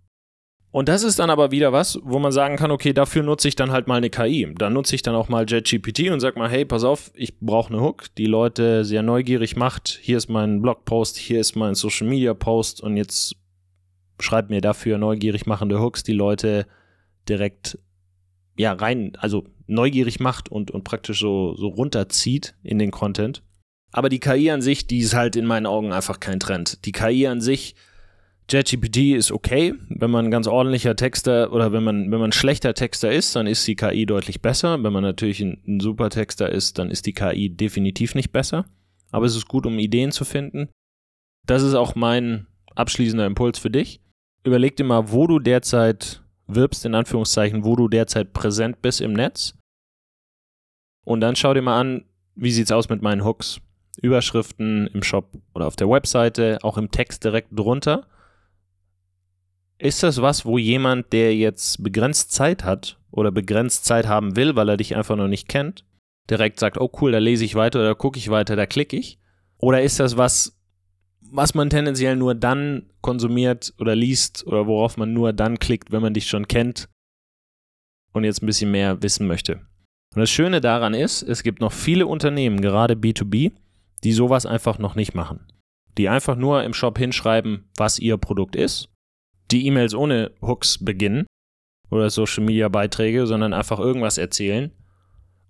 Und 0.78 0.90
das 0.90 1.02
ist 1.02 1.18
dann 1.18 1.32
aber 1.32 1.50
wieder 1.50 1.74
was, 1.74 1.98
wo 2.04 2.20
man 2.20 2.32
sagen 2.32 2.56
kann, 2.56 2.70
okay, 2.70 2.94
dafür 2.94 3.24
nutze 3.24 3.48
ich 3.48 3.56
dann 3.56 3.72
halt 3.72 3.88
mal 3.88 3.96
eine 3.96 4.12
KI. 4.12 4.54
Da 4.56 4.70
nutze 4.70 4.94
ich 4.94 5.02
dann 5.02 5.16
auch 5.16 5.28
mal 5.28 5.44
JetGPT 5.50 6.12
und 6.12 6.20
sag 6.20 6.38
mal, 6.38 6.52
hey, 6.52 6.66
pass 6.66 6.84
auf, 6.84 7.10
ich 7.16 7.40
brauche 7.40 7.74
eine 7.74 7.82
Hook, 7.82 8.14
die 8.16 8.28
Leute 8.28 8.86
sehr 8.86 9.02
neugierig 9.02 9.56
macht. 9.56 9.98
Hier 10.04 10.18
ist 10.18 10.30
mein 10.30 10.62
Blogpost, 10.62 11.18
hier 11.18 11.40
ist 11.40 11.56
mein 11.56 11.74
Social 11.74 12.06
Media 12.06 12.36
Post 12.36 12.80
und 12.82 12.96
jetzt 12.96 13.36
schreib 14.20 14.52
mir 14.52 14.62
dafür 14.62 15.00
neugierig 15.00 15.48
machende 15.48 15.82
Hooks, 15.82 16.04
die 16.04 16.14
Leute 16.14 16.68
direkt 17.28 17.80
ja 18.56 18.74
rein, 18.74 19.14
also 19.18 19.46
neugierig 19.66 20.20
macht 20.20 20.48
und, 20.48 20.70
und 20.70 20.84
praktisch 20.84 21.20
so, 21.20 21.56
so 21.56 21.70
runterzieht 21.70 22.54
in 22.62 22.78
den 22.78 22.92
Content. 22.92 23.42
Aber 23.92 24.10
die 24.10 24.20
KI 24.20 24.52
an 24.52 24.62
sich, 24.62 24.86
die 24.86 25.00
ist 25.00 25.16
halt 25.16 25.38
in 25.38 25.48
meinen 25.48 25.66
Augen 25.66 25.92
einfach 25.92 26.20
kein 26.20 26.40
Trend. 26.40 26.86
Die 26.86 26.92
KI 26.92 27.26
an 27.26 27.42
sich 27.42 27.74
JetGPT 28.50 29.16
ist 29.16 29.32
okay, 29.32 29.74
wenn 29.90 30.10
man 30.10 30.26
ein 30.26 30.32
ganz 30.32 30.48
ordentlicher 30.48 30.96
Texter 30.96 31.52
oder 31.52 31.74
wenn 31.74 31.84
man, 31.84 32.04
wenn 32.12 32.20
man 32.20 32.30
ein 32.30 32.34
schlechter 32.34 32.74
Texter 32.74 33.12
ist, 33.12 33.36
dann 33.36 33.46
ist 33.46 33.68
die 33.68 33.76
KI 33.76 34.06
deutlich 34.06 34.42
besser. 34.42 34.82
Wenn 34.82 34.94
man 34.94 35.04
natürlich 35.04 35.42
ein, 35.42 35.62
ein 35.68 35.82
super 35.82 36.10
Texter 36.10 36.50
ist, 36.50 36.80
dann 36.80 36.90
ist 36.90 37.06
die 37.06 37.14
KI 37.14 37.50
definitiv 37.50 38.16
nicht 38.16 38.32
besser. 38.32 38.66
Aber 39.12 39.26
es 39.26 39.36
ist 39.36 39.50
gut, 39.50 39.66
um 39.66 39.80
Ideen 39.80 40.14
zu 40.14 40.24
finden. 40.24 40.70
Das 41.46 41.62
ist 41.62 41.74
auch 41.74 41.96
mein 41.96 42.48
abschließender 42.76 43.26
Impuls 43.26 43.60
für 43.60 43.70
dich. 43.70 44.00
Überleg 44.46 44.78
dir 44.78 44.86
mal, 44.86 45.12
wo 45.12 45.28
du 45.28 45.40
derzeit 45.40 46.24
wirbst, 46.48 46.86
in 46.86 46.96
Anführungszeichen, 46.96 47.66
wo 47.66 47.76
du 47.76 47.90
derzeit 47.90 48.32
präsent 48.32 48.82
bist 48.82 49.02
im 49.02 49.12
Netz. 49.12 49.56
Und 51.04 51.20
dann 51.20 51.36
schau 51.36 51.54
dir 51.54 51.62
mal 51.62 51.80
an, 51.80 52.06
wie 52.36 52.52
sieht 52.52 52.66
es 52.66 52.72
aus 52.72 52.88
mit 52.88 53.02
meinen 53.02 53.26
Hooks. 53.26 53.60
Überschriften 54.02 54.88
im 54.88 55.04
Shop 55.04 55.32
oder 55.54 55.68
auf 55.68 55.76
der 55.76 55.90
Webseite, 55.90 56.60
auch 56.62 56.78
im 56.78 56.92
Text 56.92 57.26
direkt 57.26 57.50
drunter 57.52 58.08
ist 59.80 60.04
das 60.04 60.22
was, 60.22 60.46
wo 60.46 60.58
jemand, 60.58 61.14
der 61.14 61.36
jetzt 61.36 61.84
begrenzt 61.84 62.32
Zeit 62.32 62.64
hat 62.64 63.00
oder 63.12 63.32
begrenzt 63.32 63.86
Zeit 63.86 64.08
haben 64.08 64.36
will, 64.36 64.56
weil 64.56 64.70
er 64.70 64.78
dich 64.78 64.96
einfach 64.96 65.16
noch 65.16 65.28
nicht 65.28 65.48
kennt, 65.48 65.86
direkt 66.30 66.60
sagt, 66.60 66.80
oh 66.80 66.92
cool, 67.02 67.12
da 67.12 67.20
lese 67.20 67.46
ich 67.46 67.56
weiter 67.56 67.80
oder 67.80 67.96
gucke 67.96 68.18
ich 68.18 68.30
weiter, 68.30 68.56
da 68.56 68.66
klicke 68.66 68.98
ich? 68.98 69.20
Oder 69.58 69.82
ist 69.82 70.00
das 70.00 70.18
was, 70.18 70.60
was 71.22 71.54
man 71.54 71.70
tendenziell 71.70 72.16
nur 72.16 72.36
dann 72.36 72.90
konsumiert 73.02 73.74
oder 73.80 73.96
liest 73.96 74.46
oder 74.48 74.68
worauf 74.68 74.98
man 74.98 75.14
nur 75.14 75.34
dann 75.34 75.60
klickt, 75.60 75.92
wenn 75.92 76.02
man 76.02 76.14
dich 76.14 76.28
schon 76.28 76.48
kennt 76.48 76.90
und 78.14 78.24
jetzt 78.24 78.42
ein 78.42 78.48
bisschen 78.48 78.72
mehr 78.72 79.02
wissen 79.02 79.28
möchte? 79.28 79.62
Und 80.16 80.22
das 80.22 80.30
Schöne 80.30 80.62
daran 80.62 80.94
ist, 80.94 81.22
es 81.22 81.44
gibt 81.44 81.62
noch 81.62 81.72
viele 81.72 82.08
Unternehmen, 82.08 82.62
gerade 82.62 82.96
B2B, 82.96 83.52
die 84.04 84.12
sowas 84.14 84.46
einfach 84.46 84.80
noch 84.80 84.96
nicht 84.96 85.14
machen. 85.14 85.46
Die 85.98 86.10
einfach 86.10 86.36
nur 86.36 86.64
im 86.64 86.74
Shop 86.74 86.98
hinschreiben, 86.98 87.70
was 87.76 88.00
ihr 88.00 88.18
Produkt 88.18 88.56
ist 88.56 88.90
die 89.52 89.66
E-Mails 89.68 89.94
ohne 89.94 90.32
Hooks 90.42 90.84
beginnen 90.84 91.26
oder 91.90 92.10
Social 92.10 92.44
Media 92.44 92.70
Beiträge, 92.70 93.28
sondern 93.28 93.54
einfach 93.54 93.80
irgendwas 93.80 94.18
erzählen 94.18 94.72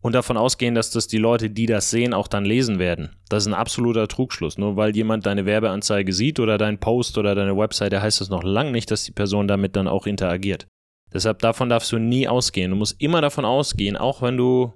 und 0.02 0.14
davon 0.14 0.38
ausgehen, 0.38 0.76
dass 0.76 0.92
das 0.92 1.08
die 1.08 1.18
Leute, 1.18 1.50
die 1.50 1.66
das 1.66 1.90
sehen, 1.90 2.14
auch 2.14 2.28
dann 2.28 2.46
lesen 2.46 2.80
werden. 2.80 3.16
Das 3.30 3.44
ist 3.44 3.48
ein 3.48 3.54
absoluter 3.54 4.08
Trugschluss. 4.08 4.58
Nur 4.58 4.76
weil 4.76 4.96
jemand 4.96 5.26
deine 5.26 5.46
Werbeanzeige 5.46 6.14
sieht 6.14 6.40
oder 6.40 6.58
deinen 6.58 6.78
Post 6.78 7.18
oder 7.18 7.36
deine 7.36 7.58
Webseite, 7.58 8.02
heißt 8.02 8.22
das 8.22 8.30
noch 8.30 8.44
lange 8.44 8.72
nicht, 8.72 8.92
dass 8.92 9.04
die 9.04 9.12
Person 9.12 9.48
damit 9.48 9.76
dann 9.76 9.88
auch 9.88 10.06
interagiert. 10.06 10.68
Deshalb 11.12 11.40
davon 11.40 11.70
darfst 11.70 11.92
du 11.92 11.98
nie 11.98 12.28
ausgehen. 12.28 12.72
Du 12.72 12.78
musst 12.78 13.02
immer 13.02 13.22
davon 13.22 13.46
ausgehen, 13.46 13.98
auch 13.98 14.22
wenn 14.22 14.38
du 14.38 14.74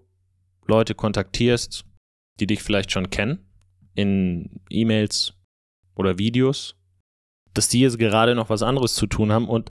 Leute 0.66 0.96
kontaktierst, 0.96 1.86
die 2.40 2.48
dich 2.48 2.64
vielleicht 2.64 2.92
schon 2.92 3.10
kennen, 3.10 3.46
in 3.94 4.62
E-Mails 4.70 5.34
oder 5.96 6.18
Videos, 6.18 6.76
dass 7.54 7.68
die 7.68 7.80
jetzt 7.80 8.00
gerade 8.00 8.36
noch 8.36 8.50
was 8.50 8.64
anderes 8.64 8.96
zu 8.96 9.08
tun 9.08 9.32
haben 9.32 9.48
und 9.48 9.70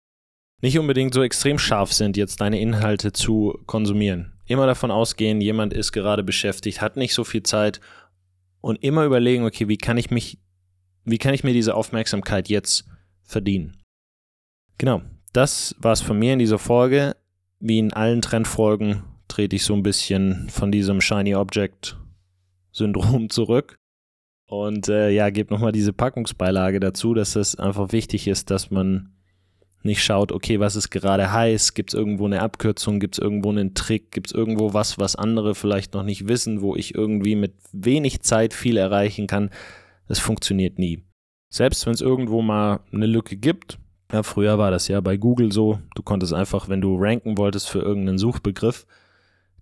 nicht 0.61 0.79
unbedingt 0.79 1.15
so 1.15 1.23
extrem 1.23 1.59
scharf 1.59 1.93
sind, 1.93 2.17
jetzt 2.17 2.41
deine 2.41 2.61
Inhalte 2.61 3.13
zu 3.13 3.59
konsumieren. 3.67 4.33
Immer 4.47 4.67
davon 4.67 4.91
ausgehen, 4.91 5.41
jemand 5.41 5.73
ist 5.73 5.93
gerade 5.93 6.25
beschäftigt, 6.25 6.81
hat 6.81 6.97
nicht 6.97 7.15
so 7.15 7.23
viel 7.23 7.43
Zeit 7.43 7.81
und 8.61 8.83
immer 8.83 9.05
überlegen, 9.05 9.45
okay, 9.45 9.69
wie 9.69 9.77
kann 9.77 9.99
ich 9.99 10.11
mich, 10.11 10.39
wie 11.05 11.19
kann 11.19 11.35
ich 11.35 11.45
mir 11.45 11.53
diese 11.53 11.75
Aufmerksamkeit 11.75 12.49
jetzt 12.49 12.87
verdienen? 13.23 13.77
Genau, 14.79 15.03
das 15.33 15.77
war 15.79 15.93
es 15.93 16.01
von 16.01 16.19
mir 16.19 16.33
in 16.33 16.39
dieser 16.39 16.59
Folge. 16.59 17.15
Wie 17.61 17.79
in 17.79 17.93
allen 17.93 18.23
Trendfolgen 18.23 19.05
trete 19.29 19.57
ich 19.57 19.65
so 19.65 19.75
ein 19.75 19.83
bisschen 19.83 20.49
von 20.49 20.73
diesem 20.73 21.01
Shiny 21.01 21.35
Object 21.35 21.97
Syndrom 22.73 23.31
zurück 23.31 23.79
und 24.49 24.89
äh, 24.89 25.11
ja, 25.11 25.29
gebt 25.29 25.51
nochmal 25.51 25.73
diese 25.73 25.93
Packungsbeilage 25.93 26.81
dazu, 26.81 27.13
dass 27.13 27.37
es 27.37 27.57
einfach 27.57 27.93
wichtig 27.93 28.27
ist, 28.27 28.51
dass 28.51 28.71
man 28.71 29.13
nicht 29.83 30.03
schaut, 30.03 30.33
okay, 30.33 30.59
was 30.59 30.75
ist 30.75 30.91
gerade 30.91 31.33
heiß, 31.33 31.75
gibt 31.75 31.91
es 31.91 31.99
irgendwo 31.99 32.25
eine 32.25 32.41
Abkürzung, 32.41 32.99
gibt 32.99 33.15
es 33.15 33.19
irgendwo 33.19 33.51
einen 33.51 33.75
Trick, 33.75 34.11
gibt 34.11 34.29
es 34.29 34.33
irgendwo 34.33 34.73
was, 34.73 34.99
was 34.99 35.17
andere 35.17 35.55
vielleicht 35.55 35.93
noch 35.93 36.03
nicht 36.03 36.29
wissen, 36.29 36.63
wo 36.63 36.75
ich 36.75 36.95
irgendwie 36.95 37.37
mit 37.37 37.53
wenig 37.73 38.23
Zeit 38.23 38.55
viel 38.55 38.79
erreichen 38.79 39.27
kann. 39.27 39.51
Das 40.09 40.19
funktioniert 40.19 40.79
nie. 40.79 41.05
Selbst 41.51 41.85
wenn 41.87 41.95
es 41.95 42.01
irgendwo 42.01 42.41
mal 42.41 42.81
eine 42.91 43.07
Lücke 43.07 43.37
gibt, 43.37 43.79
ja, 44.11 44.23
früher 44.23 44.59
war 44.59 44.71
das 44.71 44.89
ja 44.89 45.01
bei 45.03 45.19
Google 45.19 45.53
so, 45.53 45.79
du 45.95 46.03
konntest 46.03 46.33
einfach, 46.33 46.71
wenn 46.71 46.81
du 46.81 46.97
ranken 46.99 47.37
wolltest 47.37 47.69
für 47.69 47.81
irgendeinen 47.81 48.19
Suchbegriff, 48.19 48.87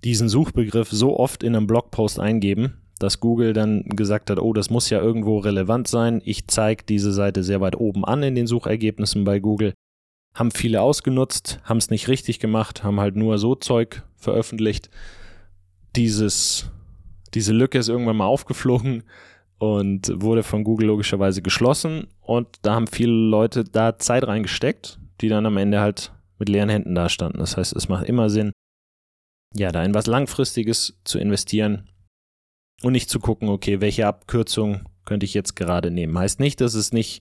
diesen 0.05 0.29
Suchbegriff 0.29 0.90
so 0.90 1.18
oft 1.18 1.42
in 1.42 1.57
einem 1.57 1.66
Blogpost 1.66 2.20
eingeben, 2.20 2.75
dass 2.99 3.21
Google 3.21 3.53
dann 3.53 3.85
gesagt 3.85 4.31
hat, 4.31 4.39
oh, 4.39 4.53
das 4.53 4.71
muss 4.71 4.91
ja 4.91 5.01
irgendwo 5.01 5.39
relevant 5.39 5.89
sein. 5.89 6.23
Ich 6.25 6.47
zeige 6.47 6.85
diese 6.85 7.13
Seite 7.13 7.43
sehr 7.43 7.61
weit 7.61 7.77
oben 7.77 8.05
an 8.05 8.23
in 8.23 8.35
den 8.35 8.47
Suchergebnissen 8.47 9.25
bei 9.25 9.39
Google. 9.39 9.75
Haben 10.35 10.51
viele 10.51 10.81
ausgenutzt, 10.81 11.61
haben 11.65 11.79
es 11.79 11.91
nicht 11.91 12.09
richtig 12.09 12.41
gemacht, 12.41 12.85
haben 12.85 13.01
halt 13.01 13.17
nur 13.17 13.39
so 13.39 13.55
Zeug 13.55 14.03
veröffentlicht. 14.17 14.91
Dieses, 15.95 16.71
diese 17.35 17.53
Lücke 17.53 17.79
ist 17.79 17.89
irgendwann 17.89 18.17
mal 18.17 18.27
aufgeflogen 18.27 19.03
und 19.59 20.11
wurde 20.23 20.43
von 20.43 20.65
Google 20.65 20.89
logischerweise 20.89 21.43
geschlossen. 21.43 22.07
Und 22.21 22.49
da 22.63 22.75
haben 22.75 22.87
viele 22.87 23.13
Leute 23.13 23.65
da 23.65 23.99
Zeit 23.99 24.27
reingesteckt, 24.27 24.99
die 25.21 25.29
dann 25.29 25.47
am 25.47 25.57
Ende 25.57 25.81
halt 25.81 26.13
mit 26.39 26.49
leeren 26.49 26.69
Händen 26.69 26.95
dastanden. 26.95 27.41
Das 27.41 27.57
heißt, 27.57 27.75
es 27.75 27.89
macht 27.89 28.07
immer 28.07 28.29
Sinn, 28.29 28.53
ja, 29.55 29.73
da 29.73 29.83
in 29.83 29.95
was 29.95 30.07
Langfristiges 30.07 30.99
zu 31.05 31.19
investieren 31.19 31.89
und 32.83 32.93
nicht 32.93 33.11
zu 33.11 33.21
gucken, 33.21 33.49
okay, 33.49 33.81
welche 33.81 34.07
Abkürzung 34.07 34.89
könnte 35.05 35.25
ich 35.25 35.35
jetzt 35.35 35.57
gerade 35.57 35.91
nehmen. 35.91 36.19
Heißt 36.19 36.41
nicht, 36.41 36.61
dass 36.61 36.75
es 36.75 36.93
nicht 36.93 37.21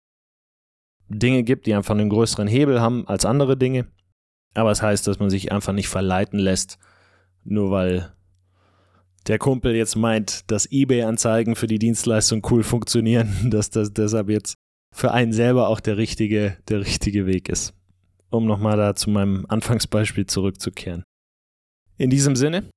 Dinge 1.08 1.44
gibt, 1.44 1.66
die 1.66 1.74
einfach 1.74 1.94
einen 1.94 2.10
größeren 2.10 2.48
Hebel 2.48 2.82
haben 2.82 3.08
als 3.08 3.26
andere 3.26 3.58
Dinge, 3.58 3.88
aber 4.54 4.72
es 4.72 4.82
heißt, 4.82 5.08
dass 5.08 5.20
man 5.20 5.30
sich 5.30 5.52
einfach 5.52 5.74
nicht 5.74 5.88
verleiten 5.88 6.40
lässt, 6.40 6.80
nur 7.44 7.72
weil 7.72 8.12
der 9.28 9.38
Kumpel 9.38 9.76
jetzt 9.76 9.96
meint, 9.96 10.50
dass 10.52 10.72
eBay-Anzeigen 10.72 11.56
für 11.56 11.68
die 11.68 11.80
Dienstleistung 11.80 12.46
cool 12.50 12.64
funktionieren, 12.64 13.34
dass 13.50 13.70
das 13.70 13.94
deshalb 13.94 14.30
jetzt 14.30 14.56
für 14.94 15.12
einen 15.12 15.34
selber 15.34 15.68
auch 15.68 15.80
der 15.80 15.98
richtige, 15.98 16.58
der 16.70 16.80
richtige 16.82 17.26
Weg 17.26 17.50
ist. 17.50 17.74
Um 18.30 18.46
nochmal 18.46 18.78
da 18.78 18.96
zu 18.96 19.10
meinem 19.10 19.46
Anfangsbeispiel 19.48 20.26
zurückzukehren. 20.26 21.04
In 21.98 22.10
diesem 22.10 22.36
Sinne, 22.36 22.70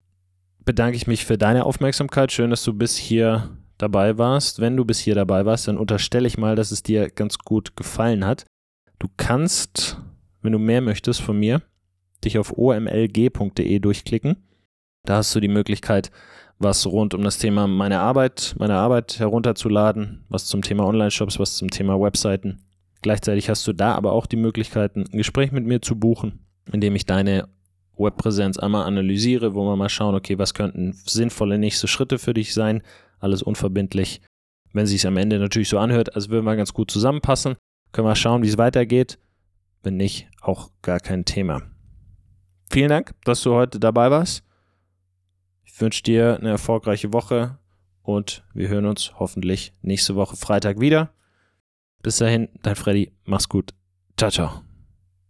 bedanke 0.68 0.98
ich 0.98 1.06
mich 1.06 1.24
für 1.24 1.38
deine 1.38 1.64
Aufmerksamkeit. 1.64 2.30
Schön, 2.30 2.50
dass 2.50 2.62
du 2.62 2.74
bis 2.74 2.94
hier 2.94 3.56
dabei 3.78 4.18
warst. 4.18 4.60
Wenn 4.60 4.76
du 4.76 4.84
bis 4.84 4.98
hier 4.98 5.14
dabei 5.14 5.46
warst, 5.46 5.66
dann 5.66 5.78
unterstelle 5.78 6.28
ich 6.28 6.36
mal, 6.36 6.56
dass 6.56 6.72
es 6.72 6.82
dir 6.82 7.08
ganz 7.08 7.38
gut 7.38 7.74
gefallen 7.74 8.26
hat. 8.26 8.44
Du 8.98 9.08
kannst, 9.16 9.98
wenn 10.42 10.52
du 10.52 10.58
mehr 10.58 10.82
möchtest 10.82 11.22
von 11.22 11.38
mir, 11.38 11.62
dich 12.22 12.38
auf 12.38 12.52
omlg.de 12.54 13.78
durchklicken. 13.78 14.36
Da 15.06 15.16
hast 15.16 15.34
du 15.34 15.40
die 15.40 15.48
Möglichkeit, 15.48 16.10
was 16.58 16.86
rund 16.86 17.14
um 17.14 17.22
das 17.22 17.38
Thema 17.38 17.66
meine 17.66 18.00
Arbeit, 18.00 18.54
meine 18.58 18.74
Arbeit 18.74 19.18
herunterzuladen, 19.18 20.26
was 20.28 20.44
zum 20.44 20.60
Thema 20.60 20.84
Online-Shops, 20.84 21.38
was 21.38 21.56
zum 21.56 21.70
Thema 21.70 21.98
Webseiten 21.98 22.62
Gleichzeitig 23.02 23.48
hast 23.48 23.66
du 23.66 23.72
da 23.72 23.94
aber 23.94 24.12
auch 24.12 24.26
die 24.26 24.36
Möglichkeit, 24.36 24.96
ein 24.96 25.04
Gespräch 25.04 25.52
mit 25.52 25.64
mir 25.64 25.80
zu 25.80 25.96
buchen, 25.96 26.40
indem 26.72 26.96
ich 26.96 27.06
deine 27.06 27.48
Webpräsenz 27.98 28.58
einmal 28.58 28.86
analysiere, 28.86 29.54
wo 29.54 29.64
wir 29.64 29.76
mal 29.76 29.88
schauen, 29.88 30.14
okay, 30.14 30.38
was 30.38 30.54
könnten 30.54 30.92
sinnvolle 31.04 31.58
nächste 31.58 31.88
Schritte 31.88 32.18
für 32.18 32.34
dich 32.34 32.54
sein. 32.54 32.82
Alles 33.18 33.42
unverbindlich. 33.42 34.20
Wenn 34.72 34.86
sich 34.86 35.06
am 35.06 35.16
Ende 35.16 35.38
natürlich 35.38 35.68
so 35.68 35.78
anhört, 35.78 36.14
als 36.14 36.28
würden 36.28 36.44
wir 36.44 36.56
ganz 36.56 36.72
gut 36.72 36.90
zusammenpassen, 36.90 37.56
können 37.92 38.06
wir 38.06 38.14
schauen, 38.14 38.42
wie 38.42 38.48
es 38.48 38.58
weitergeht. 38.58 39.18
Wenn 39.82 39.96
nicht, 39.96 40.28
auch 40.40 40.70
gar 40.82 41.00
kein 41.00 41.24
Thema. 41.24 41.62
Vielen 42.70 42.90
Dank, 42.90 43.14
dass 43.24 43.42
du 43.42 43.54
heute 43.54 43.80
dabei 43.80 44.10
warst. 44.10 44.44
Ich 45.64 45.80
wünsche 45.80 46.02
dir 46.02 46.36
eine 46.38 46.50
erfolgreiche 46.50 47.12
Woche 47.12 47.58
und 48.02 48.44
wir 48.52 48.68
hören 48.68 48.86
uns 48.86 49.12
hoffentlich 49.18 49.72
nächste 49.82 50.16
Woche 50.16 50.36
Freitag 50.36 50.80
wieder. 50.80 51.12
Bis 52.02 52.18
dahin, 52.18 52.48
dein 52.62 52.76
Freddy, 52.76 53.12
mach's 53.24 53.48
gut. 53.48 53.74
Ciao, 54.16 54.30
ciao. 54.30 54.67